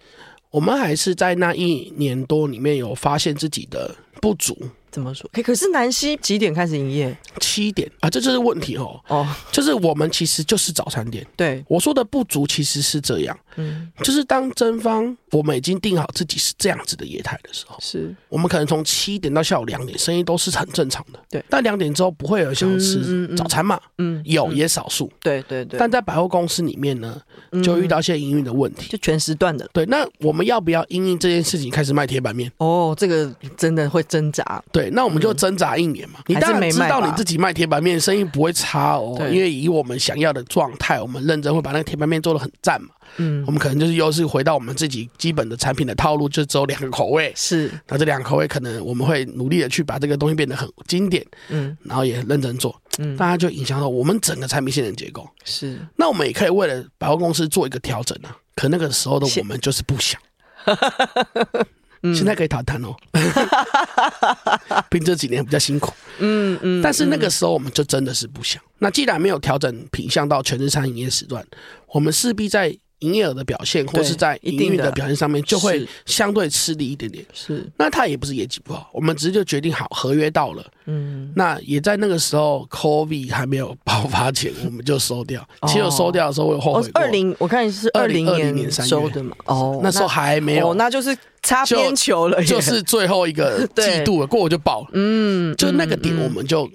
[0.51, 4.57] 我们还是在那一年多里面有发现自己的不足。
[4.93, 5.29] 怎么说？
[5.33, 7.17] 可可是南溪几点开始营业？
[7.41, 9.01] 七点啊，这就是问题哦。
[9.09, 11.27] 哦，就是我们其实就是早餐店。
[11.35, 13.39] 对，我说的不足其实是这样。
[13.57, 21.19] 嗯，就是当真方我们已经定好自己是这样子的业态的时候，是我们可能从七点到下午两点，生意都是很正常的。
[21.31, 23.81] 对，但两点之后不会有人想要吃早餐嘛？
[23.99, 25.11] 嗯，有也少数。
[25.21, 25.79] 对对对。
[25.79, 27.21] 但在百货公司里面呢，
[27.63, 29.69] 就遇到一些营运的问题，就全时段的。
[29.73, 32.51] 对，那我们要不要因应这件事情开始卖铁板面？
[32.59, 34.63] 哦，这个真的会挣扎。
[34.71, 34.91] 对。
[34.91, 36.21] 那我们就挣扎一年嘛。
[36.27, 42.89] 你当然知道你自己卖铁板面生意不会差哦，因为以我们想要的状态，我们认真会把那个铁板面做的很赞嘛。
[43.17, 47.33] 嗯，我们可能就是又是回到我们自己基本的产品的套路，就只有两个口味。
[47.37, 51.25] 是，那这两个口味可能我们会努力的去把这个东西变得很经典。
[51.49, 52.75] 嗯，然后也认真做。
[52.99, 55.29] 嗯，大家就影响到我们整个产品线的结构。
[55.45, 58.37] 是，那我们也可以为了百货公司做一个调整啊。
[58.55, 60.21] 可那个时候的我们就是不想。
[62.15, 62.93] 现在可以谈谈哦，
[64.91, 65.93] 毕竟这几年比较辛苦。
[66.19, 68.61] 嗯嗯，但是那个时候我们就真的是不想。
[68.79, 71.47] 那既然没有调整品相到全日餐营业时段，
[71.87, 77.25] 我们势必在营业额的表现或是在营运的表现上面就会相对吃力一点点。
[77.33, 80.65] 是，那他也不是业绩不好，我们直接就决定好合约到了。
[80.87, 85.47] 嗯，那也在那个时候，COVID 还没有爆发前，我们就收掉。
[85.69, 87.01] 其实收掉的时候，我有后悔过。
[87.01, 89.37] 二零，我看是二零二零年收的嘛。
[89.45, 91.17] 哦，那时候还没有，那就是。
[91.45, 94.91] 擦边球了，就是最后一个 季度了，过我就爆了。
[94.93, 96.71] 嗯，就那个点我们就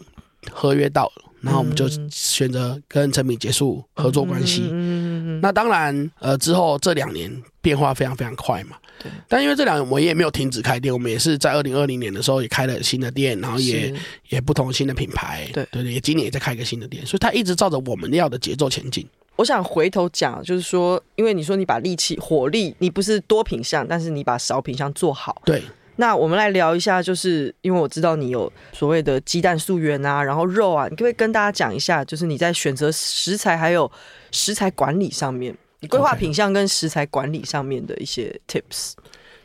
[0.51, 4.63] 合约到了，然后我们就选择跟成品结束合作关系。
[4.63, 7.31] 嗯嗯嗯，那当然，呃，之后这两年
[7.61, 8.75] 变化非常非常快嘛。
[9.01, 9.09] 对。
[9.29, 13.93] 但因为这两年我们也没有停止开店，我们也是在二零二零年的时候也开了新的店，然后也
[14.27, 15.49] 也不同新的品牌。
[15.53, 19.07] 对对对，也今年也在开一个新的店，所以它一直照着我们要的节奏前进。
[19.37, 25.41] 我想回头讲，就是说，因为你说你把力气、火力，你不是多品项，但是你把少品项做好。
[25.45, 25.63] 对。
[25.97, 33.91] 那我们来聊一下，就是因为我知道你有所谓的鸡蛋溯源啊，然后肉啊，你可不可以跟大家讲一下，就是你在选择食材还有
[34.31, 38.93] 食材管理上面，你规划品相跟食材管理上面的一些 tips。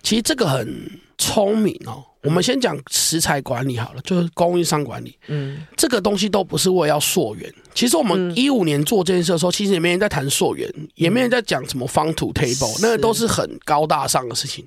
[0.03, 0.91] 其实这个很
[1.23, 2.05] 聪明哦。
[2.23, 5.19] 我们先讲食材管理好了，就是供应商管理。
[5.27, 7.53] 嗯，这个东西都不是为了要溯源。
[7.75, 14.65] 其实我们一五年做这件事的时候，其实也没人在谈溯源，也没人在讲什么 farm to table，那个都是很高大上的事情。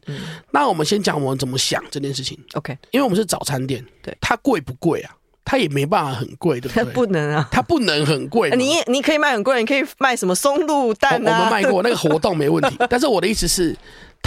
[0.51, 2.38] 那我们先讲我们怎么想这件事情。
[2.56, 5.16] OK，因为我们是早餐店，对，它贵不贵啊？
[5.46, 6.84] 它也没办法很贵，对不对？
[6.84, 8.50] 它 不能啊，它不能很贵。
[8.58, 11.38] 你你可以卖很贵，你可以卖什么松露蛋啊？
[11.38, 13.74] 我们卖过那个活动没问题， 但是我的意思是。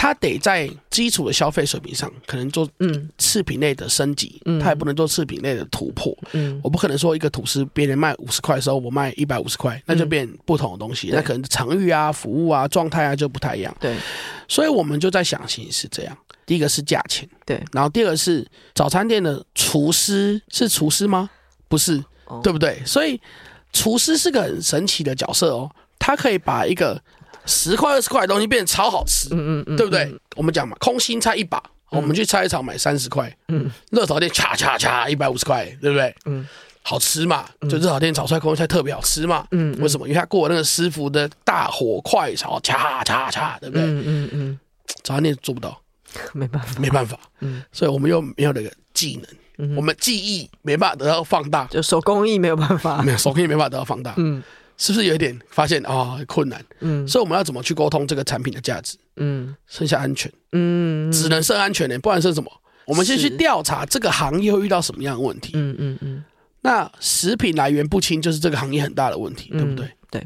[0.01, 3.09] 它得在基础的消费水平上，可能做嗯。
[3.17, 13.93] 次品类的升级，嗯，它也不能做次品类的突破，嗯，我不可能说一个吐司别人卖五十块的时候，我卖一百五十块，那就变不同的东西，嗯、那可能场域啊、服务啊、状态啊就不太一样，对，
[14.47, 16.17] 所以我们就在想，其实是这样，
[16.49, 18.43] 第一个是价钱，对，然后第二个是
[18.73, 21.29] 早餐店的厨师是厨师吗？
[21.67, 22.81] 不是，哦、对不对？
[22.83, 23.21] 所以
[23.71, 25.69] 厨师是个很神奇的角色哦，
[25.99, 26.99] 他可以把一个。
[27.45, 30.03] 十块二十块的东西变得超好吃，嗯嗯嗯，对不对？
[30.03, 31.57] 嗯、我们讲嘛，空心菜一把，
[31.91, 36.13] 嗯、我们去菜市场买三十块，嗯，热炒店恰恰恰一百五十块，对不对？
[36.25, 36.47] 嗯，
[36.83, 40.07] 好吃嘛，就热炒店炒出来空心菜特别好吃嘛，嗯，为什么？
[40.07, 43.83] 因为他过那个师傅的大火快炒，恰恰恰，对不对？
[43.83, 44.59] 嗯嗯嗯，
[45.01, 45.81] 早餐店做不到，
[46.33, 54.41] 没办法，没办法，嗯，所以我们又没有那个技能，嗯、我们技艺没办法得到放大，就手工艺没有办法， 没有手工艺没办法得到放大，嗯。
[54.81, 56.65] 是不是有一点发现啊、哦、困难？
[56.79, 58.97] 嗯，所以我们要怎么去沟通这个产品的价值？
[59.17, 62.49] 嗯，剩下安全，嗯，只能剩安全呢，不然剩什么？
[62.85, 65.51] 我们先去调查这个行业会遇到什么样的问题。
[65.53, 66.23] 嗯嗯嗯。
[66.61, 69.85] 那食品来源不清就是这个行业很大的问题，对不对？
[70.11, 70.25] 对。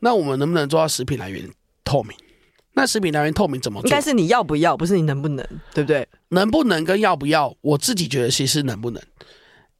[0.00, 1.48] 那我们能不能做到食品来源
[1.82, 2.14] 透明？
[2.78, 3.88] 那食品来源透明怎么做？
[3.88, 6.08] 应该是你要不要，不是你能不能，对不对？
[6.28, 9.02] 能不能跟要不要，我自己觉得其实能不能。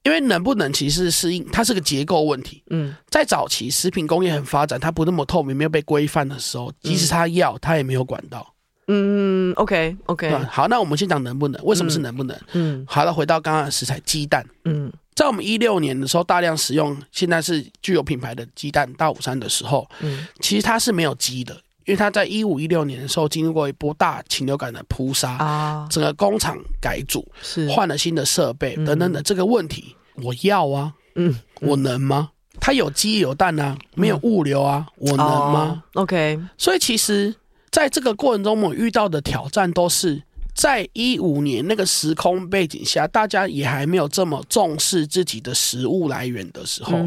[0.05, 2.63] 因为能不能其实是因它是个结构问题。
[2.71, 8.55] 嗯，在早期食品工业很发展，它不那么透明，没有被规范的时候，即使他要，他也没有管道。
[8.87, 10.31] 嗯，OK OK。
[10.49, 11.63] 好，那我们先讲能不能？
[11.65, 12.35] 为什么是能不能？
[12.53, 14.47] 嗯，好了，回到刚刚的食材，鸡蛋。
[14.65, 21.61] 嗯，在我们一六年的时候，大量使用现在是具有品牌的鸡蛋大午餐的时候，嗯，其实它是没有鸡的。
[21.89, 27.67] 因为他在一五一六年的时候经历过一波大禽流感的扑杀啊，整个工厂改组，是。
[27.71, 32.29] 换了新的设备等等的这个问题，我要啊，嗯，我能吗？
[32.61, 37.35] 他有鸡有蛋啊，没有物流啊，我能吗？OK，所以其实
[37.71, 40.23] 在这个过程中，我们遇到的挑战都是
[40.55, 46.99] 在一五年那个时空背景下，大家也还没有这么重视自己的食物来源的时候，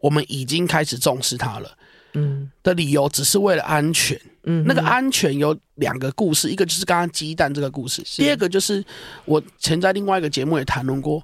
[0.00, 1.70] 我们已经开始重视它了。
[2.16, 4.20] 嗯，的理由只是为了安全。
[4.48, 8.84] 嗯，那个安全有两个故事，一个就是刚刚鸡蛋这个故事，第二个就是
[9.24, 11.20] 我前在另外一个节目也谈论过，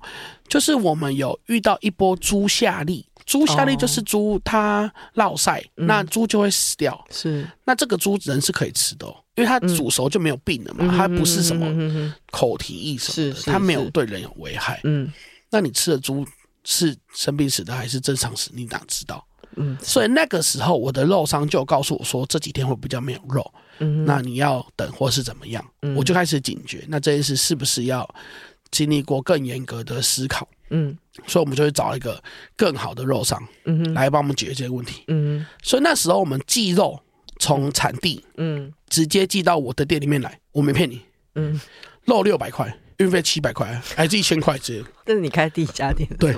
[0.48, 7.04] 就是我们有遇到一波猪下痢，猪下痢就是猪它落晒，那猪就会死掉。
[7.10, 14.80] 是，那这个猪人是可以吃的，哦因为它煮熟就没有病了嘛，它不是什么口蹄疫什么的，它没有对人有危害。
[14.84, 15.10] 嗯，
[15.48, 16.26] 那你吃的猪
[16.64, 18.50] 是生病死的还是正常死？
[18.52, 19.24] 你哪知道？
[19.56, 25.64] 嗯，所以那个时候我的肉商就告诉我说，这几天会比较没有肉，嗯，那你要等或是怎么样？
[25.82, 28.08] 嗯，我就开始警觉，那这件事是不是要
[28.70, 30.48] 经历过更严格的思考？
[30.70, 30.96] 嗯，
[31.26, 32.22] 所以我们就会找一个
[32.56, 35.04] 更好的肉商，嗯，来帮我们解决这个问题。
[35.08, 36.98] 嗯，所以那时候我们寄肉
[37.38, 41.02] 从产地，嗯，直接寄到我的店里面来，我没骗你，
[41.34, 41.60] 嗯，
[42.06, 42.74] 肉六百块。
[43.02, 44.82] 运费七百块，还是一千块钱？
[45.04, 46.08] 这是你开第一家店。
[46.18, 46.34] 对，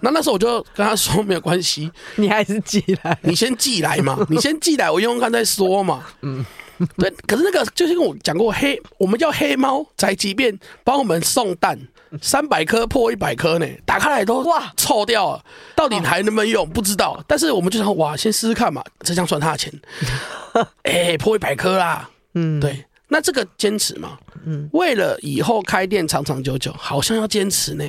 [0.00, 6.04] 那那时候我就跟他说没有关系，你还是寄来，你先寄来嘛， 你先寄来，我用用看再说嘛。
[6.22, 6.44] 嗯，
[6.96, 7.10] 对。
[7.26, 11.78] 可是那个就是跟我讲过，黑我们叫黑猫宅急便帮我们送蛋，
[12.22, 15.44] 三百颗破一百颗呢，打开来都哇臭掉了，
[15.74, 17.22] 到底还能不能用不知道。
[17.26, 19.72] 但是我们就想哇，先试试看嘛，这样算他的钱。
[20.84, 22.85] 哎、欸，破一百颗啦，嗯，对。
[23.08, 27.84] 那这个坚持嘛，嗯，为了以后开店长长久久，好像要坚持呢，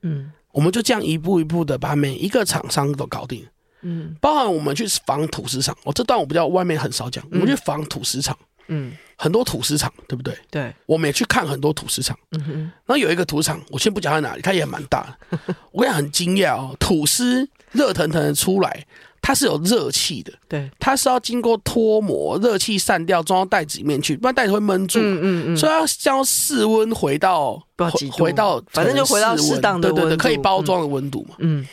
[0.00, 3.46] 嗯，我们就这样一步一步的把每一个厂商都搞定，
[3.82, 8.36] 嗯，包含我们去访吐司厂，我这段我比较外面很少讲，我们去访吐司厂，
[8.68, 10.34] 嗯，很多土司厂，对不对？
[10.50, 12.52] 对，我们也去看很多土司厂，嗯哼，
[12.86, 15.38] 然后有一个吐司厂，我先不讲在哪里，它也蛮大的，
[15.72, 18.86] 我跟你讲很惊讶哦，土司热腾腾的出来。
[19.26, 24.98] 它是有热气的，对，它是要经过脱模，热气散掉，装到袋子里面去，不然袋子会闷住。
[24.98, 31.36] 嗯嗯嗯，所以要将室温回到回回到，反正就回到适当的温度，对对对，可以包装的温度嘛。
[31.38, 31.66] 嗯，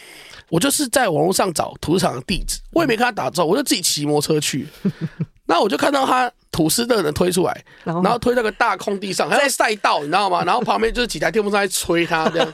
[0.47, 4.65] 我就是在网络上找吐司厂的地址，我也没跟他打招呼，我就自己骑摩托车去。
[5.45, 10.41] 那我就看到他吐司的人推出来，然后推到个大空地上，还在赛道，你知道吗？
[10.47, 12.53] 然后旁边就是几台电风扇在吹他这样，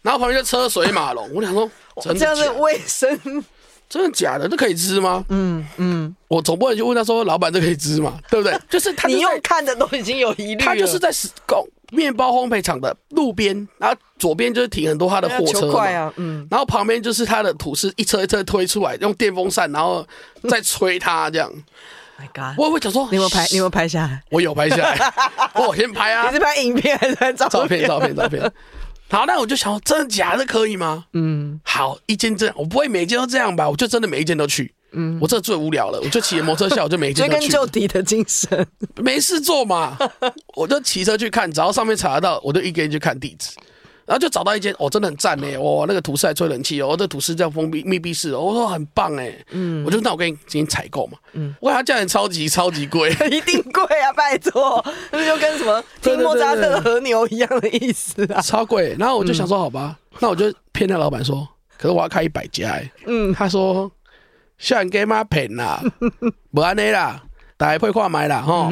[0.00, 1.28] 然后旁边就车水马龙。
[1.34, 1.70] 我想说，
[2.16, 3.44] 这样是卫生。
[3.88, 4.48] 真的假的？
[4.48, 5.24] 这可以吃吗？
[5.28, 8.58] 嗯嗯，我总不能去问他说：“老板，这可以吃吗？”对不对？
[8.68, 10.56] 就是他，你用看的都已经有疑虑。
[10.56, 11.10] 他就是在
[11.46, 20.06] 工面包烘焙厂的路边，然后左边就是停很多他的货车嘛，嗯，然后旁边就是他的吐司一车一车推出来，用电风扇，然后
[20.50, 21.50] 再吹它这样。
[22.20, 22.58] My God！
[22.58, 23.46] 我会想说，你有没有拍？
[23.52, 24.20] 你有没有拍下来？
[24.30, 24.98] 我有拍下来。
[25.54, 26.26] 我先拍啊！
[26.28, 27.58] 你是拍影片还是拍照片？
[27.58, 28.52] 照片，照片，照片。
[29.10, 31.06] 好，那我就想，真的假的可以吗？
[31.14, 33.68] 嗯，好，一间这样，我不会每一间都这样吧？
[33.68, 34.74] 我就真的每一间都去。
[34.92, 37.48] 嗯，我这最无聊了，我就骑摩托车下，我就每一间都 去。
[37.48, 39.96] 追根究底的精神，没事做嘛，
[40.56, 43.50] 我就骑车去看，只要上面查得到，我就一个人去看地址。
[44.08, 45.46] 然后就找到一间，哦，真的很赞呢。
[45.60, 54.82] 哇，那个吐司还吹冷气哦，这吐司叫封闭密闭式，我说很棒哎，嗯，我就那我跟你进行采购嘛，嗯，我看他价钱超级超级贵， 一定贵啊，拜托，
[55.12, 58.96] 那就跟什么听莫扎特的和牛一样的意思啊，超贵。
[58.98, 61.46] 然后我就想说，好吧，那我就骗那老板说，
[61.76, 63.92] 可是我要开一百家哎，嗯，他说，
[64.56, 65.82] 小人给妈骗啦，
[66.54, 67.22] 不安内啦，
[67.58, 68.70] 大家配看买啦哈，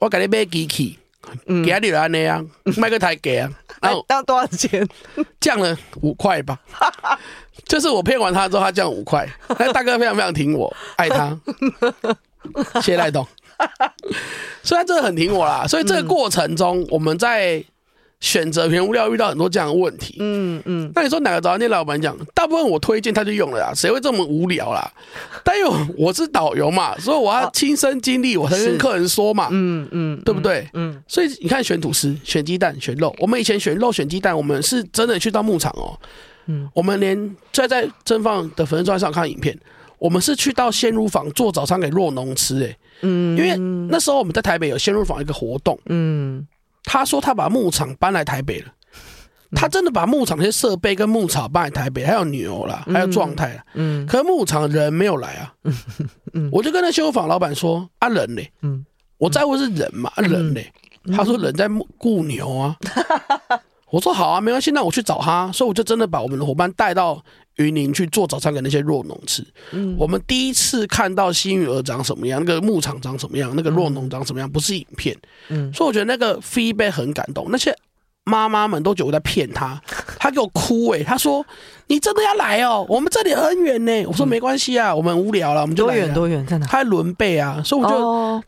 [0.00, 0.98] 我给你买机器。
[1.64, 2.46] 给他留安那样，
[2.76, 3.50] 卖个台给啊，
[3.84, 4.86] 然后要多少钱？
[5.40, 6.58] 降了五块吧。
[7.66, 9.28] 就是我骗完他之后，他降五块。
[9.58, 11.38] 那大哥非常非常挺我，爱他，
[12.82, 13.26] 谢赖董。
[14.62, 15.66] 所以他真的很挺我啦。
[15.66, 17.64] 所以这个过程中，我们在。
[18.24, 24.90] 选择原物料遇到很多这样的问题，嗯嗯，那你说哪个早餐店老板讲，大部分我推荐他就用了啦，谁会这么无聊啦？
[25.44, 30.66] 但因为我是导游嘛，所以我要亲身经历，我才跟客人说嘛，嗯嗯，对不对？
[30.72, 35.92] 嗯，所以你看选吐司、选鸡蛋、选肉，我们以前选肉、选鸡蛋，我们是真的去到牧场哦，
[36.46, 39.54] 嗯，我们连在在正放的粉丝专上看影片，
[39.98, 43.54] 我们是去到鲜乳坊做早餐给弱农吃，哎，嗯，因为
[43.90, 46.46] 那时候我们在台北有鲜乳坊一个活动，嗯。
[46.84, 48.72] 他说他把牧场搬来台北了，
[49.52, 53.64] 他真的把牧场那些设备跟牧草搬来台北，还有牛啦，还有状态啦。
[53.74, 55.54] 嗯，可是牧场人没有来啊。
[56.34, 58.84] 嗯，我就跟那修房老板说啊，人嘞，嗯，
[59.18, 60.72] 我在乎是人嘛，啊人嘞。
[61.14, 61.68] 他说人在
[61.98, 62.76] 雇牛啊。
[63.90, 65.52] 我说好啊，没关系，那我去找他。
[65.52, 67.22] 所以我就真的把我们的伙伴带到
[67.56, 69.44] 云林去做早餐给那些弱农吃。
[69.72, 75.16] 嗯，我们第一次看到新鱼儿长什么样，那个牧场长什么样，那个弱农长什么样，不是影片。
[75.48, 77.46] 嗯，所以我觉得那个 feedback 很感动。
[77.50, 77.76] 那些。
[78.26, 79.78] 妈妈们都觉得我在骗他，
[80.18, 81.44] 他给我哭哎、欸，他说
[81.88, 86.14] ：“你真的要来哦，我们这里很远呢。”我说：“没关系啊，我们无聊了，我们就来。”多远？
[86.14, 86.46] 多远？
[86.46, 86.66] 在哪？
[86.66, 87.94] 他在轮背啊，所以我就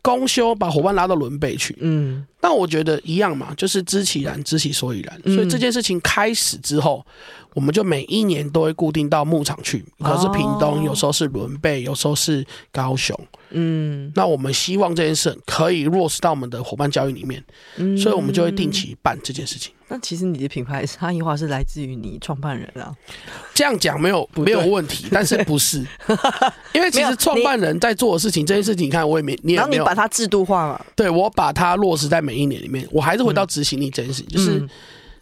[0.01, 1.77] 公休把伙伴拉到伦贝去。
[1.81, 5.35] 嗯，但我觉得一样嘛，就是知其然，知其所以然。
[5.35, 7.05] 所以这件事情开始之后。
[7.53, 13.19] 我们就每一年都会固定到牧场去，可是屏东，有时候是伦贝，有时候是高雄。
[13.49, 17.43] 嗯，那我们希望这件事可以落实到我们的伙伴教育里面，
[17.77, 19.73] 嗯，所以我们就会定期办这件事情。
[19.89, 22.93] 那其实你的品牌差异化是来自于你创办人啊？
[23.53, 25.85] 这样讲没有没有问题，但是不是？
[26.73, 34.67] 因为其实创办人在做的事情，这件事情你看我也没，你也没有，然后你把它制度化了，对，我把它落实在每一年里面，我还是回到执行力这件事情，就是。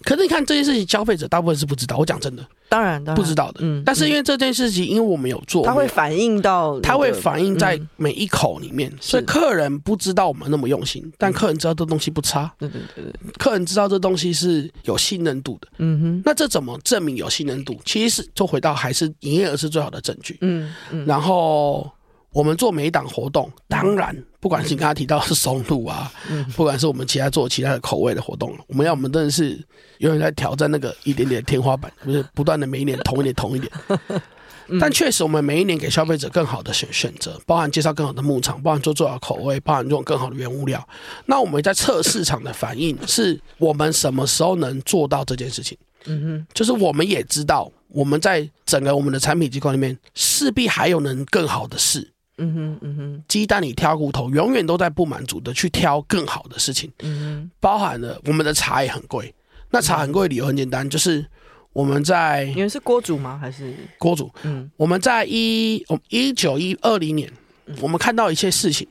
[0.05, 1.97] 可是你看这件事情，消费者大部分是不知道。
[1.97, 3.61] 我讲真的，当然，不知道的。
[3.63, 12.53] 嗯，但是因为这件事情，因为我们有做，它会反映到，它会反映在每一口里面，所以客人不知道我们那么用心，但客人知道这东西不差。
[12.59, 15.67] 对对对对，客人知道这东西是有信任度的。
[15.79, 17.75] 嗯哼，那这怎么证明有信任度？
[17.83, 20.37] 其实是就回到还是营业额是最好的证据。
[20.41, 21.91] 嗯嗯，然后。
[22.35, 26.11] 我们做每一档活动，当然，不管是你刚才提到是松露啊，
[26.53, 29.57] 不管是我们其他做其他的口味的活动，我们要我们真的是
[29.99, 33.71] 永远在挑战那个一点点天花板，就是不断的每一年同一点同一点。
[34.81, 40.85] 但确实，我们每一年给消费者更好的选选择，包含介绍更好的牧场，包含做最好的口味，包含用更好的原物料。
[41.27, 45.77] 那我们在测市场的反应，是我们什么时候能做到这件事情？
[46.07, 52.11] 嗯哼，就是我们也知道，我们在整个我们的产品机构里面，势必还有能更好的事。
[52.37, 56.91] 嗯哼，嗯哼，鸡蛋里挑骨头，永远都在不满足的去挑更好的事情。
[56.99, 59.33] 嗯哼，包含了我们的茶也很贵。
[59.71, 61.25] 那茶很贵的理由很简单，就是
[61.71, 63.37] 我们在你们是锅煮吗？
[63.37, 64.29] 还是锅煮？
[64.43, 67.31] 嗯，我们在一我一九一二零年，
[67.81, 68.85] 我们看到一些事情，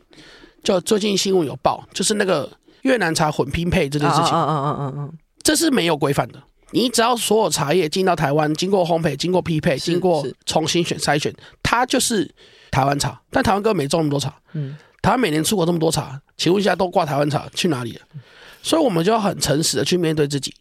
[0.62, 2.50] 就最近新闻有报，就是那个
[2.82, 4.30] 越南茶混拼配这件事情。
[4.34, 6.42] 嗯嗯嗯嗯嗯，这是没有规范的。
[6.70, 11.30] 你只要所有茶叶进到台湾，经过烘焙、经过匹配、经过重新选筛选，
[11.62, 12.34] 它就是。
[12.74, 14.34] 台湾茶，但台湾根本没种那么多茶。
[14.54, 18.00] 嗯，台湾每年出口这么多茶，请问一下，都挂台湾茶去哪里了？
[18.64, 20.52] 所以我们就要很诚实的去面对自己。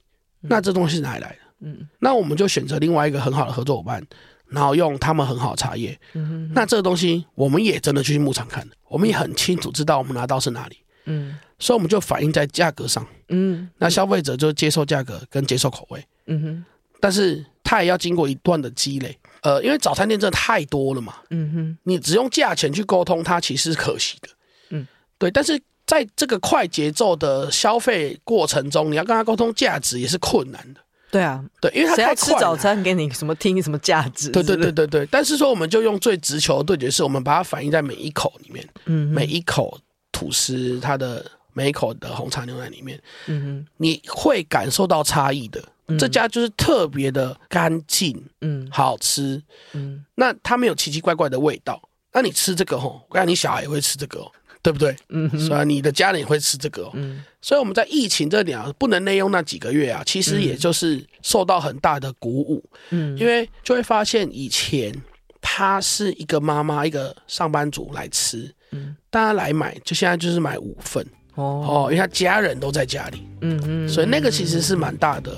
[0.41, 1.37] 那这东西是哪里来的？
[1.61, 4.05] 嗯，那我们就选择另外一个很好的合作伙伴，
[4.45, 5.99] 然后用他们很好的茶叶。
[6.13, 10.77] 嗯哼，那这个东西我们也真的去牧场看，我们也很清楚知道我们拿到是哪里。
[11.05, 13.03] 嗯，所以我们就反映在价格上。
[13.29, 16.05] 嗯，那消费者就接受价格跟接受口味。
[16.27, 16.65] 嗯哼，
[16.99, 19.17] 但是他也要经过一段的积累。
[19.43, 24.29] 呃，因为早餐店真的太多了嘛，嗯哼，你只用价钱去沟通，它其实是可惜的，
[24.69, 24.87] 嗯，
[25.17, 25.29] 对。
[25.29, 30.79] 但是在这个快节奏的消费过程中，你要跟他沟通价值也是困难的，
[31.11, 32.15] 对啊，对，因为他太快。
[32.15, 34.29] 吃早餐给你什么听什么价值？
[34.29, 35.05] 对对对对对。
[35.07, 39.77] 但是说，我们就用最直球的对决，是我们把它反映在每一口里面，嗯，每一口
[40.11, 49.41] 吐司，它的每一口的红茶牛奶里面，嗯哼，你会感受到差异的，嗯、这家就是特别的干净，嗯，好吃，
[49.73, 51.81] 嗯，那它没有奇奇怪怪的味道。
[52.11, 54.31] 那你吃这个吼，我看你小孩也会吃这个哦，
[54.61, 54.95] 对不对？
[55.09, 56.91] 嗯，所以你的家人也会吃这个哦。
[56.93, 62.63] 嗯，所以我们在疫情这里啊，不能内用那几个月啊，其实也就是受到很大的鼓舞。
[62.91, 64.93] 嗯，因为就会发现以前
[65.41, 71.05] 他是一个妈妈，一个上班族来吃，嗯，大家来买，就现在就是买五份。
[71.35, 75.31] 哦哦，因为他家人都在家里，嗯嗯，所以那个其实是蛮大的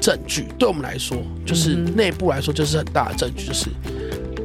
[0.00, 1.16] 证据，对我们来说，
[1.46, 3.70] 就是内部来说就是很大的证据，就是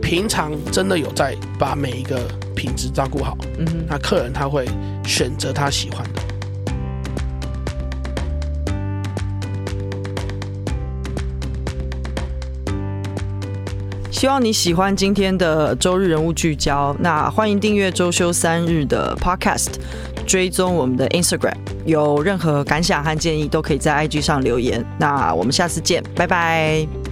[0.01, 2.21] 平常真的有在把每一个
[2.55, 4.65] 品质照顾好，嗯哼，那客人他会
[5.05, 6.21] 选择他喜欢的。
[14.09, 19.73] 希望你喜欢今天的周日人物聚焦，那欢迎订阅周休三日的 Podcast。
[20.27, 21.55] 追踪我们的 Instagram，
[21.85, 24.85] 有任何感想和建议都可以在 IG 上留言。
[24.99, 27.06] 那我们下次见，拜拜。